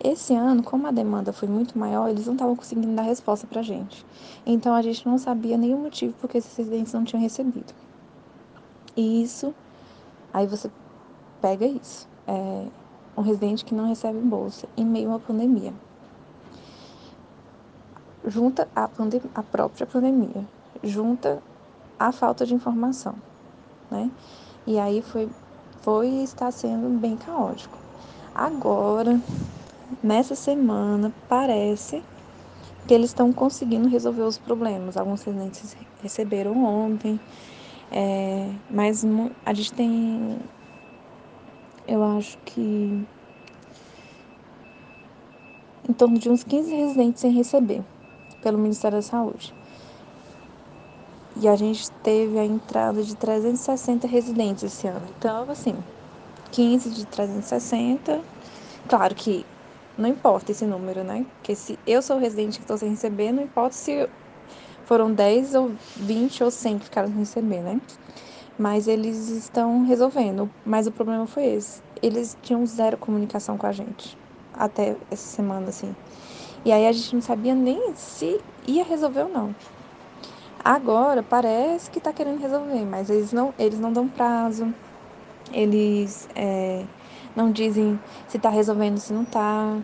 Esse 0.03 0.35
ano, 0.35 0.63
como 0.63 0.87
a 0.87 0.91
demanda 0.91 1.33
foi 1.33 1.49
muito 1.49 1.79
maior, 1.79 2.11
eles 2.11 2.27
não 2.27 2.35
estavam 2.35 2.55
conseguindo 2.55 2.95
dar 2.95 3.03
resposta 3.03 3.47
para 3.47 3.63
gente. 3.63 4.05
Então, 4.45 4.75
a 4.75 4.83
gente 4.83 5.07
não 5.07 5.17
sabia 5.17 5.57
nenhum 5.57 5.79
motivo 5.79 6.13
porque 6.21 6.37
esses 6.37 6.55
residentes 6.55 6.93
não 6.93 7.05
tinham 7.05 7.23
recebido. 7.23 7.73
E 8.95 9.23
isso, 9.23 9.55
aí 10.31 10.47
você 10.47 10.71
pega 11.41 11.65
isso. 11.65 12.07
É 12.27 12.67
um 13.17 13.23
residente 13.23 13.65
que 13.65 13.75
não 13.75 13.89
recebe 13.89 14.19
bolsa 14.19 14.69
em 14.77 14.85
meio 14.85 15.09
uma 15.09 15.19
pandemia. 15.19 15.73
Junta 18.27 18.69
a, 18.75 18.89
pandem 18.89 19.21
a 19.35 19.43
própria 19.43 19.87
pandemia, 19.87 20.45
junta 20.83 21.43
a 21.99 22.11
falta 22.11 22.47
de 22.47 22.55
informação, 22.55 23.15
né? 23.91 24.11
E 24.67 24.79
aí 24.79 25.03
foi, 25.03 25.29
foi 25.83 26.09
e 26.09 26.25
está 26.25 26.51
sendo 26.51 26.89
bem 26.99 27.17
caótico. 27.17 27.77
Agora, 28.35 29.21
nessa 30.03 30.35
semana, 30.35 31.13
parece 31.29 32.03
que 32.87 32.95
eles 32.95 33.11
estão 33.11 33.33
conseguindo 33.33 33.89
resolver 33.89 34.23
os 34.23 34.39
problemas. 34.39 34.97
Alguns 34.97 35.23
residentes 35.23 35.77
receberam 36.03 36.65
ontem, 36.65 37.19
é, 37.91 38.51
mas 38.71 39.05
a 39.45 39.53
gente 39.55 39.73
tem, 39.73 40.39
eu 41.87 42.03
acho 42.03 42.39
que 42.45 43.07
em 45.89 45.93
torno 45.93 46.19
de 46.19 46.29
uns 46.31 46.43
15 46.43 46.75
residentes 46.75 47.21
sem 47.21 47.31
receber 47.33 47.83
pelo 48.43 48.59
Ministério 48.59 48.99
da 48.99 49.03
Saúde. 49.03 49.55
E 51.41 51.49
a 51.49 51.57
gente 51.57 51.91
teve 52.03 52.39
a 52.39 52.45
entrada 52.45 53.03
de 53.03 53.15
360 53.17 54.07
residentes 54.07 54.63
esse 54.65 54.87
ano. 54.87 55.03
Então, 55.19 55.51
assim, 55.51 55.75
15 56.53 56.91
de 56.91 57.05
360. 57.07 58.21
Claro 58.89 59.15
que 59.15 59.45
não 59.99 60.09
importa 60.09 60.53
esse 60.53 60.65
número, 60.65 61.03
né? 61.03 61.27
Porque 61.37 61.55
se 61.55 61.79
eu 61.87 62.01
sou 62.01 62.19
residente 62.19 62.59
que 62.59 62.65
estou 62.65 62.79
sem 62.79 62.91
receber, 62.91 63.33
não 63.33 63.43
importa 63.43 63.75
se 63.75 64.09
foram 64.85 65.13
10 65.13 65.55
ou 65.55 65.73
20 65.97 66.45
ou 66.45 66.51
100 66.51 66.79
que 66.79 66.85
ficaram 66.85 67.09
sem 67.09 67.19
receber, 67.19 67.61
né? 67.63 67.81
Mas 68.59 68.87
eles 68.87 69.29
estão 69.29 69.85
resolvendo. 69.85 70.51
Mas 70.65 70.87
o 70.87 70.93
problema 70.93 71.27
foi 71.27 71.45
esse. 71.47 71.83
Eles 72.03 72.37
tinham 72.43 72.65
zero 72.67 72.97
comunicação 72.97 73.59
com 73.59 73.67
a 73.67 73.73
gente. 73.73 74.17
Até 74.53 74.97
essa 75.11 75.27
semana, 75.27 75.69
assim. 75.69 75.95
E 76.65 76.73
aí 76.73 76.87
a 76.87 76.93
gente 76.93 77.15
não 77.15 77.23
sabia 77.23 77.55
nem 77.55 77.95
se 77.95 78.41
ia 78.67 78.85
resolver 78.85 79.23
ou 79.23 79.29
não. 79.29 79.55
Agora 80.65 81.23
parece 81.23 81.91
que 81.91 81.99
está 81.99 82.11
querendo 82.11 82.41
resolver, 82.41 82.87
mas 82.87 83.11
eles 83.11 83.35
não, 83.35 83.53
eles 83.59 83.79
não 83.79 83.93
dão 83.93 84.09
prazo, 84.09 84.73
eles 85.53 86.27
é, 86.35 86.87
não 87.37 87.53
dizem 87.53 88.01
se 88.27 88.39
está 88.39 88.49
resolvendo, 88.49 88.97
se 88.97 89.13
não 89.13 89.25
está. 89.25 89.77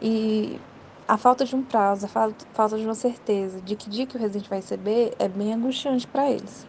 E 0.00 0.58
a 1.06 1.18
falta 1.18 1.44
de 1.44 1.54
um 1.54 1.62
prazo, 1.62 2.06
a 2.06 2.08
falta, 2.08 2.78
de 2.78 2.84
uma 2.84 2.94
certeza 2.94 3.60
de 3.60 3.76
que 3.76 3.90
dia 3.90 4.06
que 4.06 4.16
o 4.16 4.18
residente 4.18 4.48
vai 4.48 4.60
receber 4.60 5.14
é 5.18 5.28
bem 5.28 5.52
angustiante 5.52 6.06
para 6.06 6.30
eles. 6.30 6.66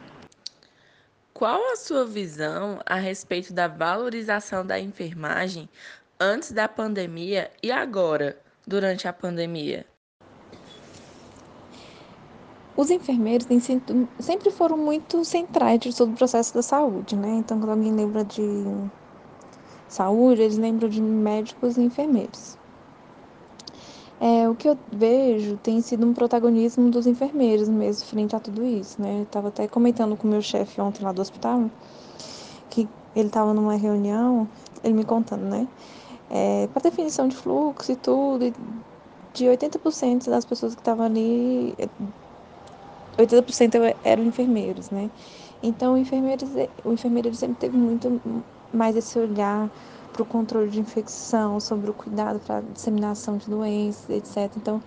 Qual 1.37 1.73
a 1.73 1.75
sua 1.75 2.05
visão 2.05 2.79
a 2.85 2.95
respeito 2.95 3.51
da 3.51 3.67
valorização 3.67 4.65
da 4.65 4.79
enfermagem 4.79 5.67
antes 6.17 6.53
da 6.53 6.65
pandemia 6.65 7.51
e 7.61 7.73
agora, 7.73 8.37
durante 8.65 9.05
a 9.05 9.11
pandemia? 9.11 9.85
Os 12.77 12.89
enfermeiros 12.89 13.45
sido, 13.61 14.07
sempre 14.17 14.49
foram 14.49 14.77
muito 14.77 15.25
centrais 15.25 15.77
de 15.81 15.93
todo 15.93 16.13
o 16.13 16.15
processo 16.15 16.53
da 16.53 16.61
saúde, 16.61 17.17
né? 17.17 17.27
Então, 17.39 17.59
quando 17.59 17.71
alguém 17.71 17.93
lembra 17.93 18.23
de 18.23 18.41
saúde, 19.89 20.41
eles 20.41 20.57
lembram 20.57 20.87
de 20.87 21.01
médicos 21.01 21.75
e 21.75 21.81
enfermeiros. 21.81 22.57
É, 24.19 24.47
o 24.47 24.55
que 24.55 24.69
eu 24.69 24.77
vejo 24.93 25.57
tem 25.57 25.81
sido 25.81 26.05
um 26.07 26.13
protagonismo 26.13 26.89
dos 26.89 27.05
enfermeiros 27.05 27.67
mesmo, 27.67 28.05
frente 28.07 28.35
a 28.35 28.39
tudo 28.39 28.63
isso, 28.63 29.01
né? 29.01 29.19
Eu 29.19 29.23
estava 29.23 29.49
até 29.49 29.67
comentando 29.67 30.15
com 30.15 30.27
o 30.27 30.31
meu 30.31 30.41
chefe 30.41 30.79
ontem 30.79 31.03
lá 31.03 31.11
do 31.11 31.21
hospital, 31.21 31.69
que 32.69 32.87
ele 33.15 33.27
estava 33.27 33.53
numa 33.53 33.75
reunião, 33.75 34.47
ele 34.83 34.93
me 34.93 35.03
contando, 35.03 35.43
né? 35.43 35.67
É, 36.29 36.67
para 36.67 36.83
definição 36.83 37.27
de 37.27 37.35
fluxo 37.35 37.91
e 37.91 37.95
tudo, 37.95 38.53
de 39.33 39.45
80% 39.45 40.29
das 40.29 40.45
pessoas 40.45 40.73
que 40.73 40.81
estavam 40.81 41.05
ali, 41.05 41.75
80% 43.17 43.95
eram 44.03 44.23
enfermeiros, 44.23 44.89
né? 44.89 45.09
Então, 45.61 45.93
o 45.93 45.97
enfermeiro, 45.97 46.45
o 46.83 46.93
enfermeiro 46.93 47.33
sempre 47.33 47.57
teve 47.57 47.77
muito 47.77 48.21
mais 48.73 48.95
esse 48.95 49.17
olhar 49.19 49.69
para 50.15 50.23
o 50.23 50.25
controle 50.25 50.69
de 50.69 50.79
infecção, 50.79 51.59
sobre 51.59 51.89
o 51.89 51.93
cuidado 51.93 52.39
para 52.39 52.59
a 52.59 52.61
disseminação 52.61 53.35
de 53.35 53.49
doenças, 53.49 54.09
etc. 54.09 54.49
Então, 54.55 54.81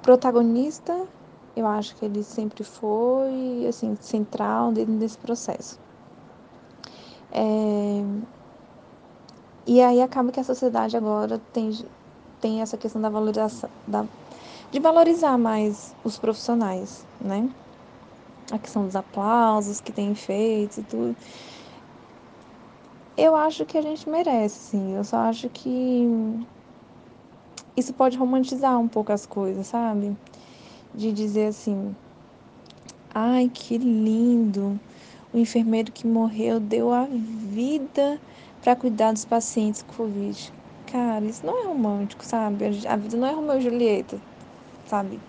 protagonista, 0.00 1.08
eu 1.56 1.66
acho 1.66 1.96
que 1.96 2.04
ele 2.04 2.22
sempre 2.22 2.62
foi, 2.62 3.66
assim, 3.68 3.96
central 4.00 4.70
dentro 4.70 4.94
desse 4.94 5.18
processo. 5.18 5.80
É... 7.32 8.04
E 9.66 9.80
aí 9.80 10.00
acaba 10.00 10.30
que 10.30 10.38
a 10.38 10.44
sociedade 10.44 10.96
agora 10.96 11.40
tem, 11.52 11.76
tem 12.40 12.60
essa 12.60 12.76
questão 12.76 13.02
da 13.02 13.08
valorização, 13.08 13.68
da, 13.88 14.04
de 14.70 14.78
valorizar 14.78 15.36
mais 15.36 15.96
os 16.04 16.16
profissionais, 16.16 17.04
né? 17.20 17.50
A 18.52 18.58
questão 18.58 18.84
dos 18.84 18.94
aplausos 18.94 19.80
que 19.80 19.90
tem 19.90 20.14
feito 20.14 20.78
e 20.78 20.82
tudo 20.84 21.16
eu 23.16 23.34
acho 23.36 23.64
que 23.64 23.78
a 23.78 23.82
gente 23.82 24.08
merece, 24.08 24.56
sim. 24.70 24.94
Eu 24.96 25.04
só 25.04 25.18
acho 25.18 25.48
que 25.50 26.06
isso 27.76 27.92
pode 27.94 28.16
romantizar 28.16 28.78
um 28.78 28.88
pouco 28.88 29.12
as 29.12 29.26
coisas, 29.26 29.66
sabe? 29.66 30.16
De 30.94 31.12
dizer 31.12 31.46
assim: 31.48 31.94
ai, 33.14 33.48
que 33.48 33.78
lindo! 33.78 34.78
O 35.32 35.38
enfermeiro 35.38 35.90
que 35.90 36.06
morreu 36.06 36.60
deu 36.60 36.92
a 36.92 37.06
vida 37.06 38.20
para 38.60 38.76
cuidar 38.76 39.12
dos 39.12 39.24
pacientes 39.24 39.82
com 39.82 39.94
Covid. 39.94 40.52
Cara, 40.86 41.24
isso 41.24 41.44
não 41.44 41.64
é 41.64 41.66
romântico, 41.66 42.24
sabe? 42.24 42.64
A 42.86 42.96
vida 42.96 43.16
não 43.16 43.26
é 43.26 43.32
Romeu 43.32 43.58
e 43.58 43.60
Julieta, 43.60 44.20
sabe? 44.86 45.20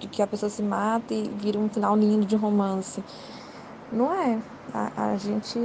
De 0.00 0.08
que 0.08 0.20
a 0.20 0.26
pessoa 0.26 0.50
se 0.50 0.62
mata 0.62 1.14
e 1.14 1.28
vira 1.30 1.58
um 1.60 1.68
final 1.68 1.96
lindo 1.96 2.26
de 2.26 2.34
romance. 2.34 3.04
Não 3.90 4.12
é. 4.12 4.42
A, 4.74 5.12
a 5.12 5.16
gente 5.16 5.58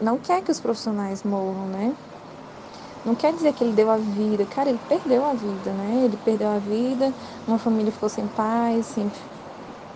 não 0.00 0.18
quer 0.18 0.42
que 0.42 0.50
os 0.50 0.60
profissionais 0.60 1.22
morram, 1.22 1.68
né? 1.68 1.96
Não 3.04 3.14
quer 3.14 3.34
dizer 3.34 3.52
que 3.52 3.62
ele 3.62 3.72
deu 3.72 3.90
a 3.90 3.98
vida. 3.98 4.46
Cara, 4.46 4.70
ele 4.70 4.78
perdeu 4.78 5.24
a 5.24 5.34
vida, 5.34 5.72
né? 5.74 6.04
Ele 6.04 6.16
perdeu 6.16 6.48
a 6.48 6.58
vida, 6.58 7.14
uma 7.46 7.58
família 7.58 7.92
ficou 7.92 8.08
sem 8.08 8.26
pai, 8.26 8.82
sem, 8.82 9.10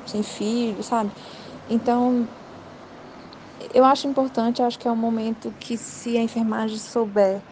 sem 0.05 0.23
filho, 0.23 0.83
sabe? 0.83 1.13
Então, 1.69 2.29
eu 3.75 3.85
acho 3.85 4.07
importante, 4.07 4.63
acho 4.63 4.79
que 4.79 4.87
é 4.87 4.93
um 4.93 4.97
momento 4.97 5.53
que 5.59 5.77
se 5.77 6.17
a 6.17 6.23
enfermagem 6.23 6.79
souber, 6.79 7.43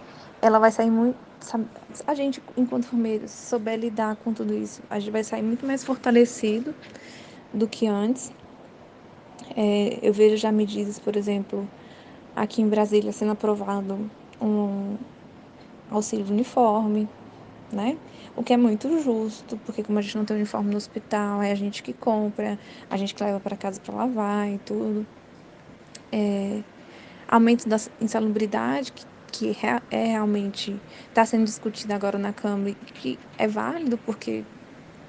ela 0.40 0.58
vai 0.58 0.70
sair 0.70 0.90
muito. 0.90 1.18
Sabe? 1.40 1.68
A 2.06 2.14
gente, 2.14 2.42
enquanto 2.56 2.84
enfermeiros, 2.84 3.30
souber 3.30 3.78
lidar 3.78 4.16
com 4.16 4.32
tudo 4.32 4.54
isso, 4.54 4.82
a 4.88 4.98
gente 4.98 5.10
vai 5.10 5.24
sair 5.24 5.42
muito 5.42 5.66
mais 5.66 5.84
fortalecido 5.84 6.74
do 7.52 7.68
que 7.68 7.86
antes. 7.86 8.30
É, 9.54 9.98
eu 10.06 10.12
vejo 10.12 10.36
já 10.36 10.50
medidas, 10.52 10.98
por 10.98 11.16
exemplo, 11.16 11.68
aqui 12.36 12.60
em 12.60 12.68
Brasília 12.68 13.12
sendo 13.12 13.32
aprovado 13.32 14.10
um 14.40 14.96
auxílio 15.90 16.26
uniforme, 16.26 17.08
né? 17.72 17.96
O 18.36 18.42
que 18.42 18.52
é 18.52 18.56
muito 18.56 19.02
justo, 19.02 19.58
porque 19.64 19.82
como 19.82 19.98
a 19.98 20.02
gente 20.02 20.16
não 20.18 20.24
tem 20.26 20.36
uniforme 20.36 20.70
no 20.70 20.76
hospital, 20.76 21.42
é 21.42 21.50
a 21.50 21.54
gente 21.54 21.82
que 21.82 21.94
compra, 21.94 22.58
a 22.90 22.96
gente 22.98 23.14
que 23.14 23.24
leva 23.24 23.40
para 23.40 23.56
casa 23.56 23.80
para 23.80 23.94
lavar 23.94 24.48
e 24.48 24.58
tudo. 24.58 25.06
É, 26.12 26.62
aumento 27.26 27.66
da 27.66 27.76
insalubridade, 28.00 28.92
que, 28.92 29.06
que 29.32 29.56
é 29.90 30.04
realmente 30.04 30.78
está 31.08 31.24
sendo 31.24 31.44
discutido 31.44 31.94
agora 31.94 32.18
na 32.18 32.32
Câmara, 32.32 32.74
que 32.94 33.18
é 33.38 33.48
válido, 33.48 33.96
porque 33.98 34.44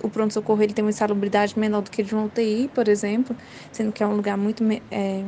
o 0.02 0.10
pronto-socorro 0.10 0.62
ele 0.62 0.74
tem 0.74 0.86
uma 0.86 0.92
insalubridade 0.92 1.58
menor 1.60 1.82
do 1.82 1.92
que 1.92 2.04
de 2.04 2.14
uma 2.16 2.26
UTI, 2.26 2.70
por 2.74 2.88
exemplo, 2.88 3.36
sendo 3.72 3.92
que 3.92 4.04
é 4.04 4.08
um 4.08 4.16
lugar 4.16 4.38
muito 4.38 4.64
é, 4.92 5.24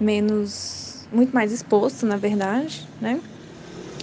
menos, 0.00 1.08
muito 1.10 1.32
mais 1.34 1.52
exposto, 1.52 2.06
na 2.06 2.16
verdade, 2.18 2.90
né? 3.00 3.22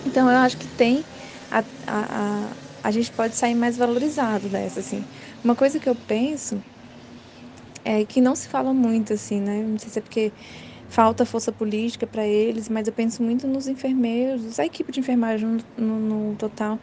Então 0.06 0.30
eu 0.30 0.38
acho 0.38 0.58
que 0.58 0.68
tem 0.68 1.06
a, 1.52 1.60
a, 1.88 2.52
a, 2.52 2.58
a 2.84 2.92
gente 2.92 3.12
pode 3.12 3.36
sair 3.36 3.56
mais 3.56 3.78
valorizado 3.78 4.50
dessa, 4.50 4.80
assim. 4.82 5.08
Uma 5.44 5.56
coisa 5.56 5.80
que 5.80 5.90
eu 5.90 5.96
penso 5.96 6.64
é 7.86 8.06
que 8.06 8.22
não 8.22 8.36
se 8.36 8.48
fala 8.48 8.74
muito, 8.74 9.14
assim, 9.14 9.42
né? 9.42 9.64
Não 9.64 9.78
sei 9.78 9.90
se 9.92 10.00
é 10.00 10.02
porque 10.02 10.34
falta 10.88 11.26
força 11.26 11.52
política 11.52 12.08
para 12.08 12.26
eles, 12.28 12.70
mas 12.70 12.88
eu 12.88 12.94
penso 12.94 13.24
muito 13.24 13.48
nos 13.48 13.68
enfermeiros, 13.68 14.60
a 14.60 14.66
equipe 14.66 14.92
de 14.92 15.00
enfermagem 15.00 15.48
no, 15.50 16.00
no, 16.00 16.30
no 16.32 16.38
total, 16.38 16.80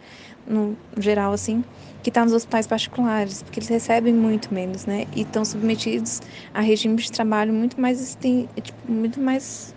no 0.47 0.77
geral, 0.99 1.33
assim, 1.33 1.63
que 2.03 2.11
está 2.11 2.25
nos 2.25 2.33
hospitais 2.33 2.67
particulares, 2.67 3.43
porque 3.43 3.61
eles 3.61 3.69
recebem 3.69 4.15
muito 4.15 4.53
menos, 4.53 4.87
né? 4.87 5.05
E 5.15 5.23
estão 5.23 5.45
submetidos 5.45 6.21
a 6.53 6.61
regimes 6.61 7.05
de 7.05 7.13
trabalho 7.13 7.53
muito 7.53 7.81
mais, 7.81 8.17
tipo, 8.17 8.91
muito 8.91 9.21
mais 9.21 9.75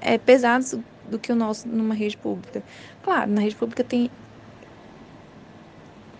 é, 0.00 0.18
pesados 0.18 0.74
do 1.04 1.18
que 1.18 1.32
o 1.32 1.36
nosso 1.36 1.68
numa 1.68 1.94
rede 1.94 2.16
pública. 2.16 2.64
Claro, 3.02 3.30
na 3.30 3.40
rede 3.40 3.56
pública 3.56 3.84
tem 3.84 4.10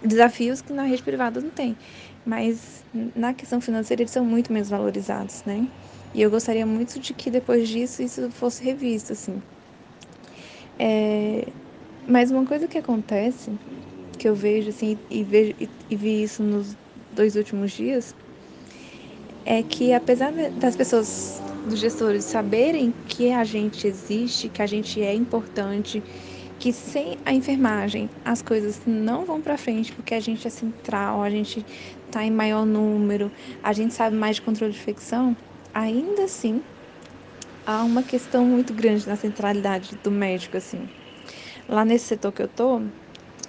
desafios 0.00 0.60
que 0.60 0.72
na 0.72 0.84
rede 0.84 1.02
privada 1.02 1.40
não 1.40 1.50
tem, 1.50 1.76
mas 2.24 2.84
na 3.14 3.32
questão 3.34 3.60
financeira 3.60 4.02
eles 4.02 4.10
são 4.12 4.24
muito 4.24 4.52
menos 4.52 4.68
valorizados, 4.68 5.44
né? 5.44 5.68
E 6.14 6.20
eu 6.20 6.30
gostaria 6.30 6.66
muito 6.66 7.00
de 7.00 7.14
que 7.14 7.30
depois 7.30 7.68
disso 7.68 8.02
isso 8.02 8.30
fosse 8.30 8.64
revisto, 8.64 9.12
assim. 9.12 9.42
É... 10.78 11.52
Mas 12.06 12.30
uma 12.30 12.44
coisa 12.44 12.66
que 12.66 12.78
acontece, 12.78 13.52
que 14.18 14.28
eu 14.28 14.34
vejo, 14.34 14.70
assim, 14.70 14.98
e, 15.10 15.22
vejo, 15.22 15.54
e, 15.60 15.68
e 15.90 15.96
vi 15.96 16.22
isso 16.22 16.42
nos 16.42 16.76
dois 17.12 17.36
últimos 17.36 17.72
dias, 17.72 18.14
é 19.44 19.62
que 19.62 19.92
apesar 19.92 20.32
das 20.60 20.76
pessoas, 20.76 21.40
dos 21.68 21.78
gestores, 21.78 22.24
saberem 22.24 22.92
que 23.06 23.32
a 23.32 23.44
gente 23.44 23.86
existe, 23.86 24.48
que 24.48 24.62
a 24.62 24.66
gente 24.66 25.00
é 25.00 25.14
importante, 25.14 26.02
que 26.58 26.72
sem 26.72 27.18
a 27.24 27.34
enfermagem 27.34 28.08
as 28.24 28.40
coisas 28.40 28.80
não 28.86 29.24
vão 29.24 29.40
para 29.40 29.58
frente 29.58 29.92
porque 29.92 30.14
a 30.14 30.20
gente 30.20 30.46
é 30.46 30.50
central, 30.50 31.22
a 31.22 31.28
gente 31.28 31.66
está 32.06 32.24
em 32.24 32.30
maior 32.30 32.64
número, 32.64 33.32
a 33.62 33.72
gente 33.72 33.92
sabe 33.94 34.16
mais 34.16 34.36
de 34.36 34.42
controle 34.42 34.72
de 34.72 34.78
infecção, 34.78 35.36
ainda 35.74 36.24
assim 36.24 36.62
há 37.66 37.82
uma 37.82 38.02
questão 38.02 38.44
muito 38.44 38.72
grande 38.72 39.08
na 39.08 39.16
centralidade 39.16 39.96
do 39.96 40.10
médico 40.10 40.56
assim. 40.56 40.88
Lá 41.68 41.84
nesse 41.84 42.06
setor 42.06 42.32
que 42.32 42.42
eu 42.42 42.48
tô, 42.48 42.80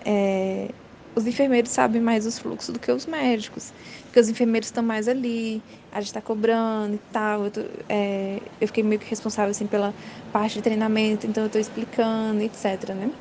é, 0.05 0.69
os 1.15 1.27
enfermeiros 1.27 1.71
sabem 1.71 2.01
mais 2.01 2.25
os 2.25 2.39
fluxos 2.39 2.73
do 2.73 2.79
que 2.79 2.91
os 2.91 3.05
médicos, 3.05 3.71
porque 4.05 4.19
os 4.19 4.29
enfermeiros 4.29 4.67
estão 4.67 4.83
mais 4.83 5.07
ali, 5.07 5.61
a 5.91 5.99
gente 5.99 6.07
está 6.07 6.21
cobrando 6.21 6.95
e 6.95 6.99
tal. 7.11 7.45
Eu, 7.45 7.51
tô, 7.51 7.61
é, 7.89 8.39
eu, 8.59 8.67
fiquei 8.67 8.83
meio 8.83 8.99
que 8.99 9.09
responsável 9.09 9.51
assim 9.51 9.67
pela 9.67 9.93
parte 10.31 10.55
de 10.55 10.61
treinamento, 10.61 11.27
então 11.27 11.43
eu 11.43 11.47
estou 11.47 11.61
explicando, 11.61 12.41
etc. 12.41 12.93
Né? 12.95 13.11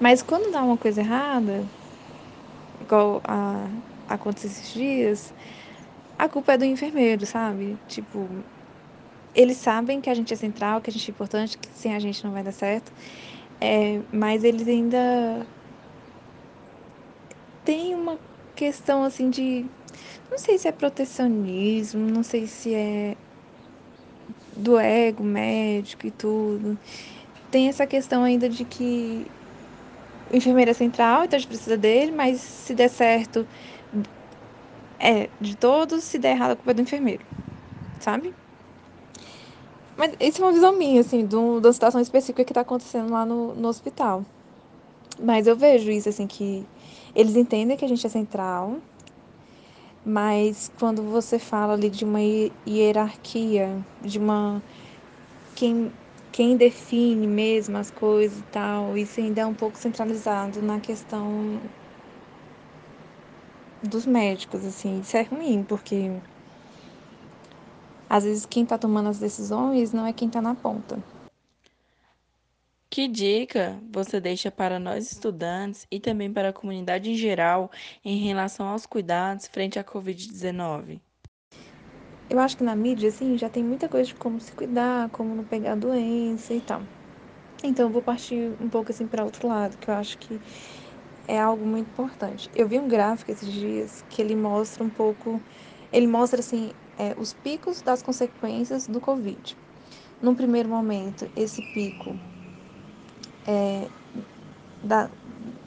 Mas 0.00 0.22
quando 0.22 0.50
dá 0.50 0.62
uma 0.62 0.76
coisa 0.76 1.00
errada, 1.00 1.64
igual 2.80 3.20
a, 3.24 3.68
aconteceu 4.08 4.50
esses 4.50 4.72
dias, 4.72 5.34
a 6.18 6.28
culpa 6.28 6.54
é 6.54 6.58
do 6.58 6.64
enfermeiro, 6.64 7.26
sabe? 7.26 7.78
Tipo, 7.86 8.28
eles 9.34 9.58
sabem 9.58 10.00
que 10.00 10.08
a 10.08 10.14
gente 10.14 10.32
é 10.32 10.36
central, 10.36 10.80
que 10.80 10.88
a 10.88 10.92
gente 10.92 11.10
é 11.10 11.12
importante, 11.12 11.58
que 11.58 11.68
sem 11.74 11.94
a 11.94 11.98
gente 11.98 12.24
não 12.24 12.32
vai 12.32 12.42
dar 12.42 12.52
certo. 12.52 12.90
É, 13.60 14.02
mas 14.12 14.44
eles 14.44 14.68
ainda 14.68 15.48
têm 17.64 17.94
uma 17.94 18.20
questão 18.54 19.02
assim 19.04 19.30
de. 19.30 19.70
Não 20.30 20.38
sei 20.38 20.58
se 20.58 20.68
é 20.68 20.72
protecionismo, 20.72 22.06
não 22.08 22.22
sei 22.22 22.46
se 22.46 22.74
é 22.74 23.18
do 24.56 24.78
ego 24.78 25.22
médico 25.24 26.06
e 26.06 26.10
tudo. 26.10 26.78
Tem 27.50 27.68
essa 27.68 27.86
questão 27.86 28.24
ainda 28.24 28.48
de 28.48 28.64
que 28.64 29.32
é 30.30 30.74
central, 30.74 31.24
então 31.24 31.36
a 31.36 31.40
gente 31.40 31.48
precisa 31.48 31.76
dele, 31.78 32.12
mas 32.12 32.40
se 32.40 32.74
der 32.74 32.88
certo, 32.90 33.46
é 34.98 35.30
de 35.40 35.56
todos, 35.56 36.04
se 36.04 36.18
der 36.18 36.32
errado, 36.36 36.52
a 36.52 36.56
culpa 36.56 36.70
é 36.72 36.74
do 36.74 36.82
enfermeiro, 36.82 37.26
sabe? 38.00 38.36
Mas 39.96 40.14
isso 40.20 40.42
é 40.42 40.44
uma 40.46 40.52
visão 40.52 40.76
minha, 40.76 41.00
assim, 41.00 41.26
de 41.26 41.36
uma 41.36 41.72
situação 41.72 42.00
específica 42.00 42.44
que 42.44 42.52
está 42.52 42.60
acontecendo 42.60 43.10
lá 43.12 43.24
no, 43.24 43.54
no 43.54 43.68
hospital. 43.68 44.24
Mas 45.18 45.46
eu 45.46 45.56
vejo 45.56 45.90
isso, 45.90 46.08
assim, 46.08 46.26
que 46.26 46.64
eles 47.14 47.36
entendem 47.36 47.76
que 47.76 47.84
a 47.84 47.88
gente 47.88 48.06
é 48.06 48.10
central, 48.10 48.76
mas 50.04 50.70
quando 50.78 51.02
você 51.02 51.38
fala 51.38 51.72
ali 51.72 51.90
de 51.90 52.04
uma 52.04 52.20
hierarquia, 52.66 53.84
de 54.00 54.18
uma. 54.18 54.62
Quem, 55.54 55.90
quem 56.32 56.56
define 56.56 57.26
mesmo 57.26 57.76
as 57.78 57.90
coisas 57.90 58.38
e 58.38 58.42
tal, 58.44 58.96
isso 58.96 59.18
ainda 59.20 59.40
é 59.42 59.46
um 59.46 59.54
pouco 59.54 59.78
centralizado 59.78 60.62
na 60.62 60.78
questão 60.80 61.60
dos 63.82 64.06
médicos, 64.06 64.64
assim. 64.64 65.00
Isso 65.00 65.16
é 65.16 65.22
ruim, 65.22 65.64
porque 65.64 66.20
às 68.08 68.24
vezes 68.24 68.46
quem 68.46 68.62
está 68.62 68.78
tomando 68.78 69.08
as 69.08 69.18
decisões 69.18 69.92
não 69.92 70.06
é 70.06 70.12
quem 70.12 70.28
está 70.28 70.40
na 70.40 70.54
ponta. 70.54 70.98
Que 72.88 73.08
dica 73.08 73.78
você 73.92 74.20
deixa 74.20 74.50
para 74.50 74.78
nós 74.78 75.12
estudantes 75.12 75.86
e 75.90 76.00
também 76.00 76.32
para 76.32 76.50
a 76.50 76.52
comunidade 76.52 77.10
em 77.10 77.14
geral 77.14 77.70
em 78.04 78.16
relação 78.16 78.68
aos 78.68 78.86
cuidados 78.86 79.48
frente 79.48 79.78
à 79.78 79.84
Covid-19? 79.84 81.00
Eu 82.28 82.40
acho 82.40 82.56
que 82.56 82.64
na 82.64 82.74
mídia, 82.74 83.08
assim, 83.08 83.38
já 83.38 83.48
tem 83.48 83.62
muita 83.62 83.88
coisa 83.88 84.08
de 84.08 84.14
como 84.14 84.40
se 84.40 84.50
cuidar, 84.52 85.08
como 85.10 85.34
não 85.34 85.44
pegar 85.44 85.72
a 85.72 85.76
doença 85.76 86.54
e 86.54 86.60
tal. 86.60 86.82
Então, 87.62 87.86
eu 87.86 87.90
vou 87.90 88.02
partir 88.02 88.52
um 88.60 88.68
pouco 88.68 88.90
assim 88.90 89.06
para 89.06 89.24
outro 89.24 89.46
lado, 89.46 89.76
que 89.78 89.88
eu 89.88 89.94
acho 89.94 90.18
que 90.18 90.40
é 91.28 91.38
algo 91.38 91.64
muito 91.64 91.88
importante. 91.88 92.50
Eu 92.54 92.66
vi 92.66 92.78
um 92.78 92.88
gráfico 92.88 93.30
esses 93.30 93.52
dias 93.52 94.04
que 94.10 94.20
ele 94.20 94.34
mostra 94.34 94.82
um 94.82 94.90
pouco, 94.90 95.40
ele 95.92 96.06
mostra 96.06 96.40
assim 96.40 96.72
é, 96.98 97.14
os 97.18 97.32
picos 97.32 97.82
das 97.82 98.02
consequências 98.02 98.86
do 98.86 99.00
Covid. 99.00 99.56
Num 100.22 100.34
primeiro 100.34 100.68
momento, 100.68 101.28
esse 101.36 101.62
pico 101.72 102.16
é, 103.46 103.88
da, 104.82 105.10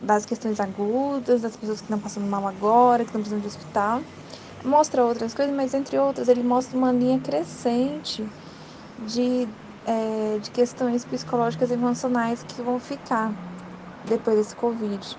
das 0.02 0.26
questões 0.26 0.60
agudas, 0.60 1.42
das 1.42 1.56
pessoas 1.56 1.80
que 1.80 1.86
estão 1.86 2.00
passando 2.00 2.28
mal 2.28 2.48
agora, 2.48 3.04
que 3.04 3.10
estão 3.10 3.22
precisando 3.22 3.42
de 3.42 3.48
hospital. 3.48 4.02
Mostra 4.64 5.06
outras 5.06 5.34
coisas, 5.34 5.56
mas 5.56 5.74
entre 5.74 5.98
outras, 5.98 6.28
ele 6.28 6.44
mostra 6.44 6.78
uma 6.78 6.92
linha 6.92 7.20
crescente 7.20 8.28
de, 9.06 9.48
é, 9.86 10.40
de 10.40 10.52
questões 10.52 11.06
psicológicas 11.06 11.70
e 11.70 11.74
emocionais 11.74 12.44
que 12.44 12.62
vão 12.62 12.80
ficar 12.80 13.34
depois 14.04 14.38
desse 14.38 14.56
Covid, 14.56 15.18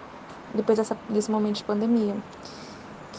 depois 0.54 0.76
dessa, 0.78 0.96
desse 1.08 1.30
momento 1.30 1.56
de 1.56 1.64
pandemia. 1.64 2.16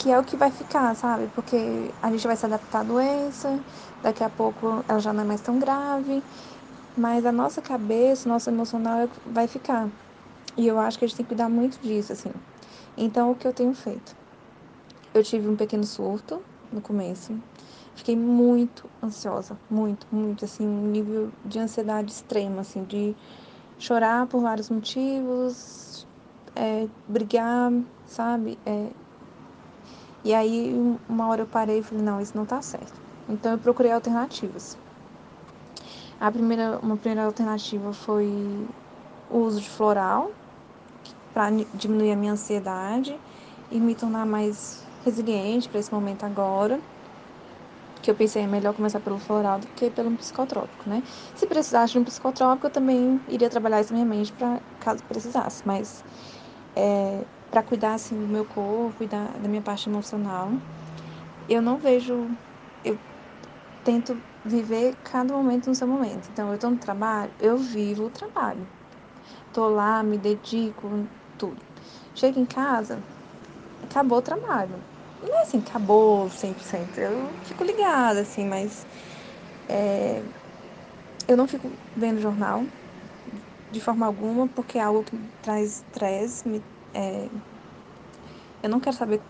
Que 0.01 0.09
é 0.09 0.17
o 0.17 0.23
que 0.23 0.35
vai 0.35 0.49
ficar, 0.49 0.95
sabe? 0.95 1.27
Porque 1.35 1.93
a 2.01 2.09
gente 2.09 2.25
vai 2.25 2.35
se 2.35 2.43
adaptar 2.43 2.79
à 2.79 2.83
doença, 2.83 3.59
daqui 4.01 4.23
a 4.23 4.29
pouco 4.31 4.83
ela 4.87 4.97
já 4.97 5.13
não 5.13 5.21
é 5.21 5.25
mais 5.27 5.41
tão 5.41 5.59
grave, 5.59 6.23
mas 6.97 7.23
a 7.23 7.31
nossa 7.31 7.61
cabeça, 7.61 8.27
nosso 8.27 8.49
emocional 8.49 9.07
vai 9.27 9.47
ficar. 9.47 9.91
E 10.57 10.65
eu 10.65 10.79
acho 10.79 10.97
que 10.97 11.05
a 11.05 11.07
gente 11.07 11.17
tem 11.17 11.23
que 11.23 11.29
cuidar 11.29 11.49
muito 11.49 11.79
disso, 11.79 12.13
assim. 12.13 12.31
Então, 12.97 13.29
o 13.29 13.35
que 13.35 13.47
eu 13.47 13.53
tenho 13.53 13.75
feito? 13.75 14.15
Eu 15.13 15.23
tive 15.23 15.47
um 15.47 15.55
pequeno 15.55 15.83
surto 15.83 16.41
no 16.71 16.81
começo. 16.81 17.39
Fiquei 17.93 18.15
muito 18.15 18.89
ansiosa, 19.03 19.55
muito, 19.69 20.07
muito, 20.11 20.45
assim, 20.45 20.65
um 20.65 20.87
nível 20.87 21.29
de 21.45 21.59
ansiedade 21.59 22.11
extrema, 22.11 22.61
assim, 22.61 22.83
de 22.85 23.15
chorar 23.77 24.25
por 24.25 24.41
vários 24.41 24.67
motivos, 24.67 26.07
é, 26.55 26.87
brigar, 27.07 27.71
sabe? 28.07 28.57
É... 28.65 29.00
E 30.23 30.33
aí, 30.33 30.73
uma 31.09 31.27
hora 31.27 31.41
eu 31.41 31.47
parei 31.47 31.79
e 31.79 31.83
falei, 31.83 32.03
não, 32.03 32.21
isso 32.21 32.35
não 32.35 32.45
tá 32.45 32.61
certo. 32.61 32.93
Então, 33.27 33.53
eu 33.53 33.57
procurei 33.57 33.91
alternativas. 33.91 34.77
A 36.19 36.31
primeira, 36.31 36.79
uma 36.79 36.95
primeira 36.97 37.25
alternativa 37.25 37.91
foi 37.91 38.67
o 39.29 39.39
uso 39.39 39.59
de 39.59 39.69
floral, 39.69 40.29
para 41.33 41.49
diminuir 41.73 42.11
a 42.11 42.15
minha 42.15 42.33
ansiedade 42.33 43.19
e 43.71 43.79
me 43.79 43.95
tornar 43.95 44.25
mais 44.25 44.83
resiliente 45.03 45.69
para 45.69 45.79
esse 45.79 45.91
momento 45.91 46.23
agora. 46.23 46.79
Que 48.01 48.09
eu 48.09 48.15
pensei 48.15 48.43
é 48.43 48.47
melhor 48.47 48.73
começar 48.73 48.99
pelo 48.99 49.19
floral 49.19 49.59
do 49.59 49.67
que 49.67 49.89
pelo 49.91 50.11
psicotrópico, 50.17 50.89
né? 50.89 51.03
Se 51.35 51.45
precisasse 51.45 51.93
de 51.93 51.99
um 51.99 52.03
psicotrópico, 52.03 52.67
eu 52.67 52.71
também 52.71 53.21
iria 53.27 53.49
trabalhar 53.49 53.79
isso 53.79 53.93
na 53.93 53.99
minha 53.99 54.09
mente 54.09 54.33
para 54.33 54.59
caso 54.79 55.03
precisasse, 55.03 55.61
mas 55.65 56.03
é, 56.75 57.25
para 57.51 57.63
cuidar 57.63 57.95
assim 57.95 58.19
do 58.19 58.27
meu 58.27 58.45
corpo 58.45 59.03
e 59.03 59.07
da, 59.07 59.27
da 59.33 59.49
minha 59.49 59.61
parte 59.61 59.89
emocional, 59.89 60.53
eu 61.47 61.61
não 61.61 61.79
vejo. 61.79 62.31
Eu 62.83 62.99
tento 63.83 64.21
viver 64.45 64.95
cada 65.03 65.33
momento 65.33 65.67
no 65.67 65.75
seu 65.75 65.87
momento. 65.87 66.29
Então, 66.31 66.49
eu 66.49 66.55
estou 66.55 66.71
no 66.71 66.77
trabalho, 66.77 67.33
eu 67.39 67.57
vivo 67.57 68.05
o 68.05 68.09
trabalho. 68.11 68.67
Tô 69.53 69.69
lá, 69.69 70.03
me 70.03 70.17
dedico, 70.17 71.07
tudo. 71.37 71.63
Chego 72.15 72.39
em 72.39 72.45
casa, 72.45 73.03
acabou 73.83 74.19
o 74.19 74.21
trabalho. 74.21 74.83
Não 75.21 75.39
é 75.39 75.41
assim, 75.43 75.59
acabou 75.59 76.29
100%. 76.29 76.99
Eu 76.99 77.35
fico 77.43 77.63
ligada, 77.63 78.21
assim, 78.21 78.45
mas 78.45 78.87
é, 79.69 80.23
eu 81.27 81.37
não 81.37 81.47
fico 81.47 81.71
vendo 81.95 82.19
jornal 82.19 82.65
de 83.69 83.79
forma 83.79 84.05
alguma, 84.05 84.47
porque 84.47 84.77
é 84.77 84.81
algo 84.81 85.03
que 85.03 85.15
me 85.15 85.29
traz 85.41 85.77
estresse. 85.77 86.47
Me, 86.47 86.63
é, 86.93 87.29
eu 88.63 88.69
não 88.69 88.79
quero 88.79 88.95
saber 88.95 89.21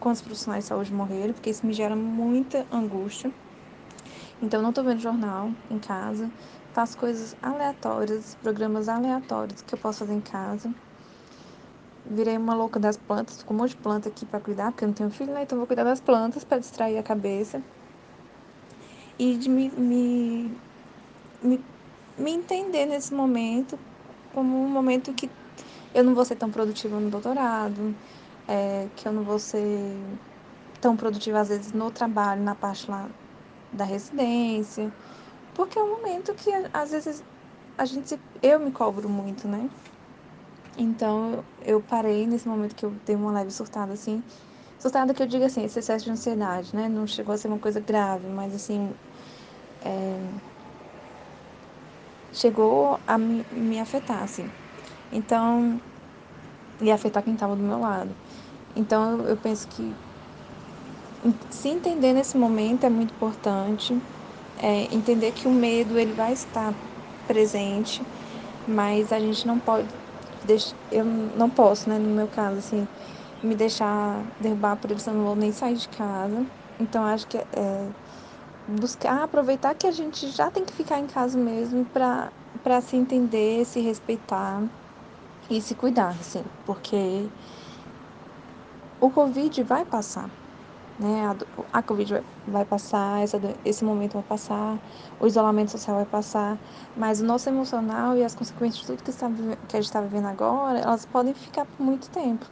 quantos 0.00 0.22
profissionais 0.22 0.64
de 0.64 0.68
saúde 0.68 0.92
morreram, 0.92 1.34
porque 1.34 1.50
isso 1.50 1.66
me 1.66 1.72
gera 1.72 1.96
muita 1.96 2.66
angústia. 2.70 3.32
Então, 4.40 4.60
não 4.60 4.72
tô 4.72 4.82
vendo 4.82 5.00
jornal 5.00 5.50
em 5.70 5.78
casa. 5.78 6.30
Faço 6.72 6.96
coisas 6.98 7.36
aleatórias, 7.40 8.34
programas 8.42 8.88
aleatórios 8.88 9.62
que 9.62 9.74
eu 9.74 9.78
posso 9.78 10.00
fazer 10.00 10.14
em 10.14 10.20
casa 10.20 10.72
virei 12.04 12.36
uma 12.36 12.54
louca 12.54 12.80
das 12.80 12.96
plantas, 12.96 13.36
tô 13.38 13.46
com 13.46 13.54
um 13.54 13.58
monte 13.58 13.70
de 13.70 13.76
planta 13.76 14.08
aqui 14.08 14.26
para 14.26 14.40
cuidar, 14.40 14.70
porque 14.70 14.84
eu 14.84 14.88
não 14.88 14.94
tenho 14.94 15.10
filho, 15.10 15.32
né? 15.32 15.42
Então 15.42 15.58
vou 15.58 15.66
cuidar 15.66 15.84
das 15.84 16.00
plantas 16.00 16.44
para 16.44 16.58
distrair 16.58 16.98
a 16.98 17.02
cabeça. 17.02 17.62
E 19.18 19.36
de 19.36 19.48
me, 19.48 19.70
me, 19.70 20.50
me, 21.42 21.64
me 22.18 22.30
entender 22.32 22.86
nesse 22.86 23.14
momento 23.14 23.78
como 24.34 24.64
um 24.64 24.68
momento 24.68 25.12
que 25.12 25.30
eu 25.94 26.04
não 26.04 26.14
vou 26.14 26.24
ser 26.24 26.36
tão 26.36 26.50
produtiva 26.50 27.00
no 27.00 27.10
doutorado, 27.10 27.96
é, 28.48 28.88
que 28.96 29.06
eu 29.08 29.12
não 29.12 29.24
vou 29.24 29.38
ser 29.38 30.18
tão 30.80 30.96
produtiva 30.96 31.40
às 31.40 31.48
vezes 31.48 31.72
no 31.72 31.90
trabalho, 31.90 32.42
na 32.42 32.54
parte 32.54 32.90
lá 32.90 33.10
da 33.72 33.84
residência, 33.84 34.92
porque 35.54 35.78
é 35.78 35.82
um 35.82 35.90
momento 35.90 36.34
que 36.34 36.50
às 36.72 36.90
vezes 36.92 37.24
a 37.78 37.84
gente 37.86 38.20
eu 38.42 38.60
me 38.60 38.72
cobro 38.72 39.08
muito, 39.08 39.48
né? 39.48 39.70
Então 40.76 41.44
eu 41.60 41.82
parei 41.82 42.26
nesse 42.26 42.48
momento 42.48 42.74
que 42.74 42.84
eu 42.84 42.90
dei 43.04 43.14
uma 43.16 43.32
leve 43.32 43.50
surtada 43.50 43.92
assim. 43.92 44.24
Surtada 44.78 45.14
que 45.14 45.22
eu 45.22 45.26
digo 45.26 45.44
assim, 45.44 45.64
esse 45.64 45.78
excesso 45.78 46.04
de 46.06 46.10
ansiedade, 46.12 46.74
né? 46.74 46.88
Não 46.88 47.06
chegou 47.06 47.34
a 47.34 47.38
ser 47.38 47.48
uma 47.48 47.58
coisa 47.60 47.80
grave, 47.80 48.28
mas 48.28 48.54
assim. 48.54 48.94
É... 49.80 50.18
Chegou 52.40 53.00
a 53.06 53.16
me, 53.18 53.46
me 53.50 53.78
afetar, 53.80 54.22
assim. 54.22 54.52
Então. 55.12 55.80
E 56.80 56.90
afetar 56.90 57.22
quem 57.22 57.34
estava 57.34 57.54
do 57.54 57.62
meu 57.62 57.78
lado. 57.78 58.10
Então 58.74 59.20
eu 59.20 59.36
penso 59.36 59.68
que 59.68 59.94
se 61.50 61.68
entender 61.68 62.12
nesse 62.12 62.36
momento 62.36 62.84
é 62.84 62.90
muito 62.90 63.14
importante. 63.14 63.94
É, 64.56 64.94
entender 64.94 65.32
que 65.32 65.48
o 65.48 65.52
medo 65.52 65.98
ele 65.98 66.12
vai 66.12 66.32
estar 66.32 66.74
presente, 67.26 68.02
mas 68.66 69.12
a 69.12 69.18
gente 69.18 69.46
não 69.46 69.58
pode 69.58 69.88
eu 70.90 71.04
não 71.04 71.48
posso, 71.48 71.88
né, 71.88 71.98
no 71.98 72.10
meu 72.10 72.28
caso, 72.28 72.58
assim, 72.58 72.86
me 73.42 73.54
deixar 73.54 74.24
derrubar 74.40 74.76
por 74.76 74.90
isso, 74.90 75.08
eu 75.10 75.14
não 75.14 75.24
vou 75.24 75.36
nem 75.36 75.52
sair 75.52 75.76
de 75.76 75.88
casa. 75.88 76.46
Então, 76.80 77.04
acho 77.04 77.26
que 77.28 77.38
é 77.38 77.46
buscar, 78.66 79.22
aproveitar 79.24 79.74
que 79.74 79.86
a 79.86 79.92
gente 79.92 80.28
já 80.30 80.50
tem 80.50 80.64
que 80.64 80.72
ficar 80.72 80.98
em 80.98 81.06
casa 81.06 81.38
mesmo 81.38 81.86
para 81.86 82.80
se 82.82 82.96
entender, 82.96 83.64
se 83.66 83.80
respeitar 83.80 84.62
e 85.50 85.60
se 85.60 85.74
cuidar, 85.74 86.10
assim, 86.20 86.44
porque 86.66 87.32
o 89.00 89.10
Covid 89.10 89.62
vai 89.64 89.84
passar. 89.84 90.30
né? 90.98 91.26
A, 91.26 91.78
a 91.78 91.82
Covid 91.82 92.22
vai, 92.46 92.64
passar, 92.64 93.22
essa, 93.22 93.40
esse 93.64 93.84
momento 93.84 94.14
vai 94.14 94.22
passar, 94.22 94.78
o 95.20 95.26
isolamento 95.26 95.70
social 95.72 95.96
vai 95.96 96.06
passar, 96.06 96.58
mas 96.96 97.20
o 97.20 97.24
nosso 97.24 97.48
emocional 97.48 98.16
e 98.16 98.24
as 98.24 98.34
consequências 98.34 98.80
de 98.80 98.86
tudo 98.86 99.02
que, 99.04 99.10
está, 99.10 99.28
que 99.68 99.76
a 99.76 99.80
gente 99.80 99.86
está 99.86 100.00
vivendo 100.00 100.26
agora, 100.26 100.78
elas 100.80 101.06
podem 101.06 101.34
ficar 101.34 101.66
por 101.66 101.82
muito 101.84 102.10
tempo. 102.10 102.46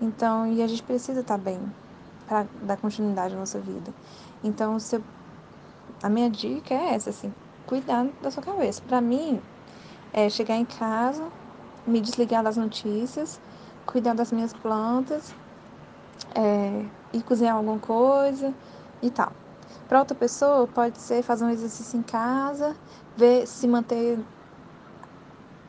Então, 0.00 0.46
e 0.46 0.62
a 0.62 0.66
gente 0.66 0.82
precisa 0.82 1.20
estar 1.20 1.38
bem 1.38 1.60
para 2.26 2.48
dar 2.62 2.76
continuidade 2.78 3.34
à 3.34 3.38
nossa 3.38 3.60
vida. 3.60 3.94
Então, 4.42 4.76
eu, 4.92 5.04
a 6.02 6.08
minha 6.10 6.30
dica 6.30 6.74
é 6.74 6.94
essa, 6.94 7.10
assim, 7.10 7.34
cuidar 7.66 8.06
da 8.22 8.30
sua 8.30 8.42
cabeça. 8.42 8.82
Para 8.82 9.00
mim, 9.00 9.42
é 10.12 10.28
chegar 10.30 10.56
em 10.56 10.64
casa, 10.66 11.32
me 11.86 12.00
desligar 12.00 12.42
das 12.42 12.56
notícias, 12.56 13.40
cuidar 13.86 14.14
das 14.14 14.32
minhas 14.32 14.52
plantas, 14.52 15.34
é, 16.34 16.86
ir 17.12 17.22
cozinhar 17.22 17.56
alguma 17.56 17.78
coisa 17.78 18.54
e 19.02 19.10
tal. 19.10 19.32
Para 19.88 20.00
outra 20.00 20.14
pessoa, 20.14 20.66
pode 20.66 20.98
ser 20.98 21.22
fazer 21.22 21.44
um 21.44 21.50
exercício 21.50 21.98
em 21.98 22.02
casa, 22.02 22.74
ver 23.16 23.46
se 23.46 23.66
manter 23.68 24.18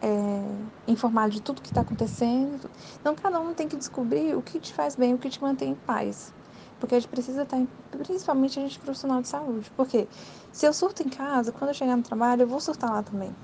é, 0.02 0.92
informado 0.92 1.32
de 1.32 1.42
tudo 1.42 1.62
que 1.62 1.70
está 1.70 1.82
acontecendo. 1.82 2.70
Então, 3.00 3.16
cada 3.16 3.40
um 3.40 3.54
tem 3.54 3.68
que 3.68 3.76
descobrir 3.76 4.36
o 4.36 4.42
que 4.42 4.60
te 4.60 4.74
faz 4.74 4.96
bem, 4.96 5.14
o 5.14 5.18
que 5.18 5.30
te 5.30 5.42
mantém 5.42 5.72
em 5.72 5.76
paz. 5.76 6.34
Porque 6.80 6.96
a 6.96 7.00
gente 7.00 7.10
precisa 7.10 7.44
estar, 7.44 7.58
em, 7.58 7.68
principalmente 8.04 8.60
a 8.60 8.62
gente 8.62 8.80
profissional 8.80 9.22
de 9.22 9.28
saúde. 9.28 9.72
Porque 9.76 10.08
se 10.52 10.66
eu 10.66 10.74
surto 10.74 11.04
em 11.04 11.10
casa, 11.10 11.52
quando 11.52 11.70
eu 11.70 11.74
chegar 11.74 11.96
no 11.96 12.04
trabalho, 12.04 12.44
eu 12.44 12.48
vou 12.48 12.60
surtar 12.60 12.92
lá 12.92 13.04
também. 13.04 13.36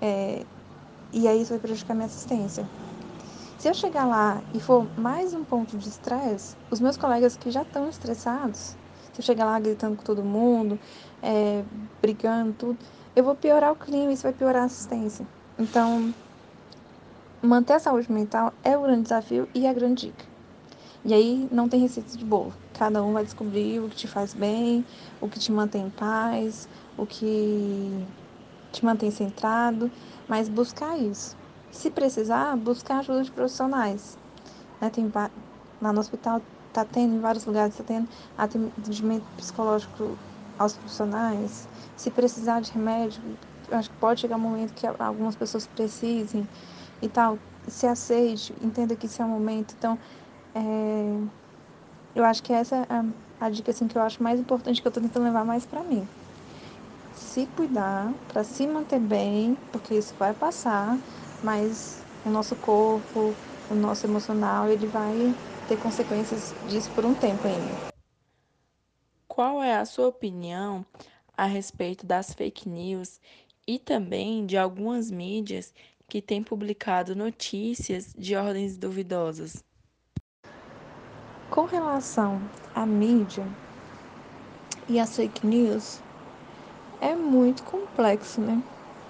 É, 0.00 0.44
e 1.12 1.26
aí 1.26 1.42
isso 1.42 1.50
vai 1.50 1.58
prejudicar 1.58 1.94
minha 1.94 2.06
assistência. 2.06 2.68
Se 3.58 3.68
eu 3.68 3.74
chegar 3.74 4.06
lá 4.06 4.40
e 4.54 4.60
for 4.60 4.86
mais 4.96 5.34
um 5.34 5.42
ponto 5.44 5.76
de 5.76 5.88
estresse, 5.88 6.54
os 6.70 6.80
meus 6.80 6.96
colegas 6.96 7.36
que 7.36 7.50
já 7.50 7.62
estão 7.62 7.88
estressados, 7.88 8.76
se 9.12 9.20
eu 9.20 9.24
chegar 9.24 9.44
lá 9.44 9.58
gritando 9.58 9.96
com 9.96 10.04
todo 10.04 10.22
mundo, 10.22 10.78
é, 11.22 11.64
brigando, 12.00 12.52
tudo, 12.52 12.78
eu 13.16 13.24
vou 13.24 13.34
piorar 13.34 13.72
o 13.72 13.76
clima, 13.76 14.12
isso 14.12 14.22
vai 14.22 14.32
piorar 14.32 14.62
a 14.62 14.66
assistência. 14.66 15.26
Então, 15.58 16.14
manter 17.42 17.72
a 17.72 17.78
saúde 17.80 18.10
mental 18.12 18.52
é 18.62 18.76
o 18.76 18.82
grande 18.82 19.02
desafio 19.02 19.48
e 19.54 19.66
a 19.66 19.72
grande 19.72 20.06
dica. 20.06 20.24
E 21.04 21.14
aí 21.14 21.48
não 21.50 21.68
tem 21.68 21.80
receita 21.80 22.16
de 22.16 22.24
bolo. 22.24 22.52
Cada 22.74 23.02
um 23.02 23.12
vai 23.12 23.24
descobrir 23.24 23.80
o 23.80 23.88
que 23.88 23.96
te 23.96 24.06
faz 24.06 24.34
bem, 24.34 24.84
o 25.20 25.28
que 25.28 25.38
te 25.38 25.50
mantém 25.50 25.86
em 25.86 25.90
paz, 25.90 26.68
o 26.96 27.06
que 27.06 28.06
te 28.72 28.84
mantém 28.84 29.10
centrado, 29.10 29.90
mas 30.28 30.48
buscar 30.48 30.98
isso. 30.98 31.36
Se 31.70 31.90
precisar, 31.90 32.56
buscar 32.56 32.98
ajuda 32.98 33.22
de 33.22 33.30
profissionais. 33.30 34.16
Né? 34.80 34.90
Tem, 34.90 35.10
lá 35.80 35.92
no 35.92 36.00
hospital 36.00 36.40
está 36.68 36.84
tendo, 36.84 37.16
em 37.16 37.20
vários 37.20 37.44
lugares 37.44 37.74
está 37.74 37.84
tendo 37.84 38.08
atendimento 38.36 39.24
psicológico 39.36 40.16
aos 40.58 40.74
profissionais. 40.74 41.68
Se 41.96 42.10
precisar 42.10 42.60
de 42.60 42.72
remédio, 42.72 43.22
acho 43.70 43.90
que 43.90 43.96
pode 43.96 44.20
chegar 44.20 44.36
um 44.36 44.40
momento 44.40 44.72
que 44.74 44.86
algumas 44.86 45.36
pessoas 45.36 45.66
precisem 45.66 46.46
e 47.02 47.08
tal. 47.08 47.38
Se 47.68 47.86
aceite, 47.86 48.54
entenda 48.62 48.96
que 48.96 49.06
isso 49.06 49.20
é 49.20 49.24
o 49.24 49.28
momento. 49.28 49.74
Então, 49.76 49.98
é, 50.54 51.20
eu 52.14 52.24
acho 52.24 52.42
que 52.42 52.52
essa 52.52 52.76
é 52.76 52.86
a, 52.88 53.04
a 53.46 53.50
dica 53.50 53.70
assim, 53.70 53.86
que 53.86 53.96
eu 53.96 54.02
acho 54.02 54.22
mais 54.22 54.40
importante 54.40 54.80
que 54.80 54.86
eu 54.86 54.90
estou 54.90 55.02
tentando 55.02 55.24
levar 55.24 55.44
mais 55.44 55.66
para 55.66 55.82
mim. 55.84 56.08
Se 57.20 57.48
cuidar, 57.48 58.14
para 58.28 58.44
se 58.44 58.64
manter 58.66 59.00
bem, 59.00 59.56
porque 59.72 59.94
isso 59.96 60.14
vai 60.16 60.32
passar, 60.32 61.00
mas 61.42 62.06
o 62.22 62.30
nosso 62.30 62.54
corpo, 62.56 63.36
o 63.68 63.74
nosso 63.74 64.06
emocional, 64.06 64.70
ele 64.70 64.86
vai 64.86 65.36
ter 65.66 65.76
consequências 65.78 66.54
disso 66.62 66.92
por 66.92 67.04
um 67.04 67.16
tempo 67.16 67.48
ainda. 67.48 67.82
Qual 69.26 69.60
é 69.60 69.76
a 69.76 69.84
sua 69.84 70.06
opinião 70.06 70.86
a 71.36 71.44
respeito 71.44 72.06
das 72.06 72.32
fake 72.32 72.68
news 72.68 73.20
e 73.66 73.80
também 73.80 74.46
de 74.46 74.56
algumas 74.56 75.10
mídias 75.10 75.74
que 76.08 76.22
têm 76.22 76.42
publicado 76.42 77.16
notícias 77.16 78.14
de 78.16 78.36
ordens 78.36 78.78
duvidosas? 78.78 79.64
Com 81.50 81.64
relação 81.64 82.48
à 82.72 82.86
mídia 82.86 83.52
e 84.88 85.00
às 85.00 85.16
fake 85.16 85.44
news, 85.46 86.04
é 87.00 87.16
muito 87.16 87.64
complexo, 87.64 88.40
né? 88.40 88.62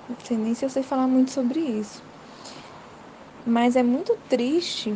Não 0.08 0.16
sei 0.24 0.38
nem 0.38 0.54
se 0.54 0.64
eu 0.64 0.70
sei 0.70 0.82
falar 0.82 1.08
muito 1.08 1.32
sobre 1.32 1.60
isso. 1.60 2.04
Mas 3.44 3.76
é 3.76 3.82
muito 3.82 4.16
triste, 4.28 4.94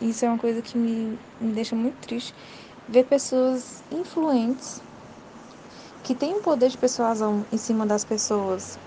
isso 0.00 0.24
é 0.24 0.28
uma 0.28 0.38
coisa 0.38 0.62
que 0.62 0.76
me, 0.78 1.20
me 1.40 1.52
deixa 1.54 1.74
muito 1.76 1.98
triste, 2.00 2.34
ver 2.86 3.04
pessoas 3.04 3.84
influentes 3.90 4.84
que 6.02 6.14
têm 6.14 6.34
um 6.34 6.42
poder 6.42 6.68
de 6.70 6.78
persuasão 6.78 7.46
em 7.52 7.58
cima 7.58 7.86
das 7.86 8.04
pessoas 8.04 8.78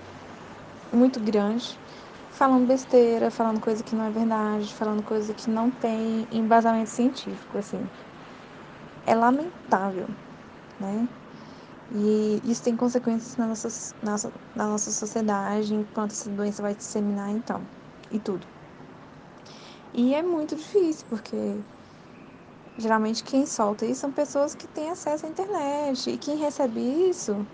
muito 0.92 1.20
grande, 1.20 1.80
falando 2.30 2.66
besteira, 2.66 3.30
falando 3.30 3.60
coisa 3.60 3.82
que 3.84 3.94
não 3.94 4.04
é 4.04 4.10
verdade, 4.10 4.74
falando 4.74 5.02
coisa 5.02 5.34
que 5.34 5.50
não 5.50 5.70
tem 5.70 6.28
embasamento 6.30 6.90
científico, 6.90 7.58
assim. 7.58 7.90
É 9.04 9.14
lamentável, 9.14 10.08
né? 10.78 11.08
E 11.92 12.40
isso 12.50 12.62
tem 12.62 12.76
consequências 12.76 13.36
na 13.36 13.46
nossa, 13.48 13.68
na, 14.02 14.16
na 14.54 14.68
nossa 14.68 14.92
sociedade, 14.92 15.74
enquanto 15.74 16.12
essa 16.12 16.30
doença 16.30 16.62
vai 16.62 16.74
disseminar, 16.76 17.30
então, 17.30 17.68
e 18.10 18.20
tudo. 18.20 18.48
E 19.92 20.14
é 20.14 20.22
muito 20.22 20.54
difícil, 20.56 21.06
porque 21.08 21.36
geralmente 22.76 23.22
quem 23.24 23.46
solta 23.46 23.86
isso 23.86 24.00
são 24.02 24.12
pessoas 24.12 24.54
que 24.54 24.66
têm 24.68 24.90
acesso 24.90 25.26
à 25.26 25.28
internet. 25.28 26.10
E 26.10 26.18
quem 26.18 26.36
recebe 26.38 26.80
isso 26.80 27.46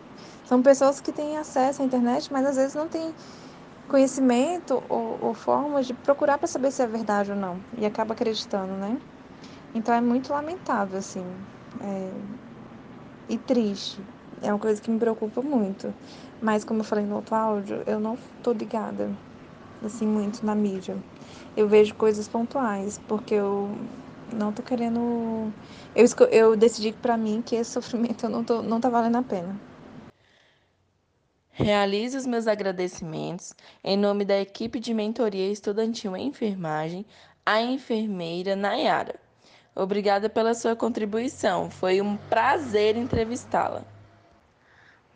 são 0.44 0.62
pessoas 0.62 1.00
que 1.00 1.12
têm 1.12 1.36
acesso 1.38 1.82
à 1.82 1.84
internet, 1.84 2.32
mas 2.32 2.46
às 2.46 2.56
vezes 2.56 2.74
não 2.74 2.88
têm 2.88 3.14
conhecimento 3.88 4.74
ou, 4.90 5.24
ou 5.24 5.34
forma 5.34 5.82
de 5.82 5.94
procurar 5.94 6.38
para 6.38 6.48
saber 6.48 6.72
se 6.72 6.82
é 6.82 6.88
verdade 6.88 7.32
ou 7.32 7.38
não. 7.38 7.64
E 7.76 7.86
acaba 7.86 8.14
acreditando, 8.14 8.76
né? 8.78 8.98
Então 9.74 9.94
é 9.94 10.00
muito 10.02 10.32
lamentável, 10.32 10.98
assim. 10.98 11.46
É... 11.80 12.12
E 13.34 13.36
triste. 13.38 14.00
É 14.42 14.52
uma 14.52 14.58
coisa 14.58 14.80
que 14.80 14.90
me 14.90 14.98
preocupa 14.98 15.42
muito. 15.42 15.94
Mas 16.40 16.64
como 16.64 16.80
eu 16.80 16.84
falei 16.84 17.04
no 17.06 17.16
outro 17.16 17.34
áudio, 17.34 17.82
eu 17.86 18.00
não 18.00 18.16
tô 18.42 18.52
ligada 18.52 19.10
assim 19.84 20.06
muito 20.06 20.44
na 20.44 20.54
mídia. 20.54 20.96
Eu 21.56 21.68
vejo 21.68 21.94
coisas 21.94 22.28
pontuais, 22.28 22.98
porque 22.98 23.34
eu 23.34 23.70
não 24.32 24.52
tô 24.52 24.62
querendo 24.62 25.52
eu 25.94 26.06
eu 26.30 26.56
decidi 26.56 26.92
para 26.92 27.16
mim 27.16 27.42
que 27.42 27.56
esse 27.56 27.72
sofrimento 27.72 28.28
não 28.28 28.44
tô 28.44 28.62
não 28.62 28.80
tá 28.80 28.88
valendo 28.90 29.16
a 29.18 29.22
pena. 29.22 29.60
Realizo 31.50 32.16
os 32.16 32.24
meus 32.26 32.46
agradecimentos 32.46 33.52
em 33.84 33.96
nome 33.98 34.24
da 34.24 34.40
equipe 34.40 34.80
de 34.80 34.94
mentoria 34.94 35.50
estudantil 35.50 36.16
em 36.16 36.28
enfermagem, 36.28 37.04
a 37.44 37.60
enfermeira 37.60 38.56
Nayara. 38.56 39.20
Obrigada 39.74 40.30
pela 40.30 40.54
sua 40.54 40.76
contribuição, 40.76 41.70
foi 41.70 42.00
um 42.00 42.16
prazer 42.16 42.96
entrevistá-la. 42.96 43.86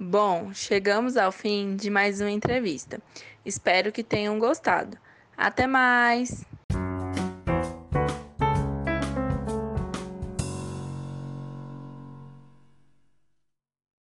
Bom, 0.05 0.53
chegamos 0.53 1.17
ao 1.17 1.31
fim 1.31 1.77
de 1.77 1.89
mais 1.89 2.21
uma 2.21 2.29
entrevista. 2.29 3.01
Espero 3.47 3.93
que 3.93 4.03
tenham 4.03 4.37
gostado. 4.37 4.99
Até 5.37 5.65
mais! 5.65 6.45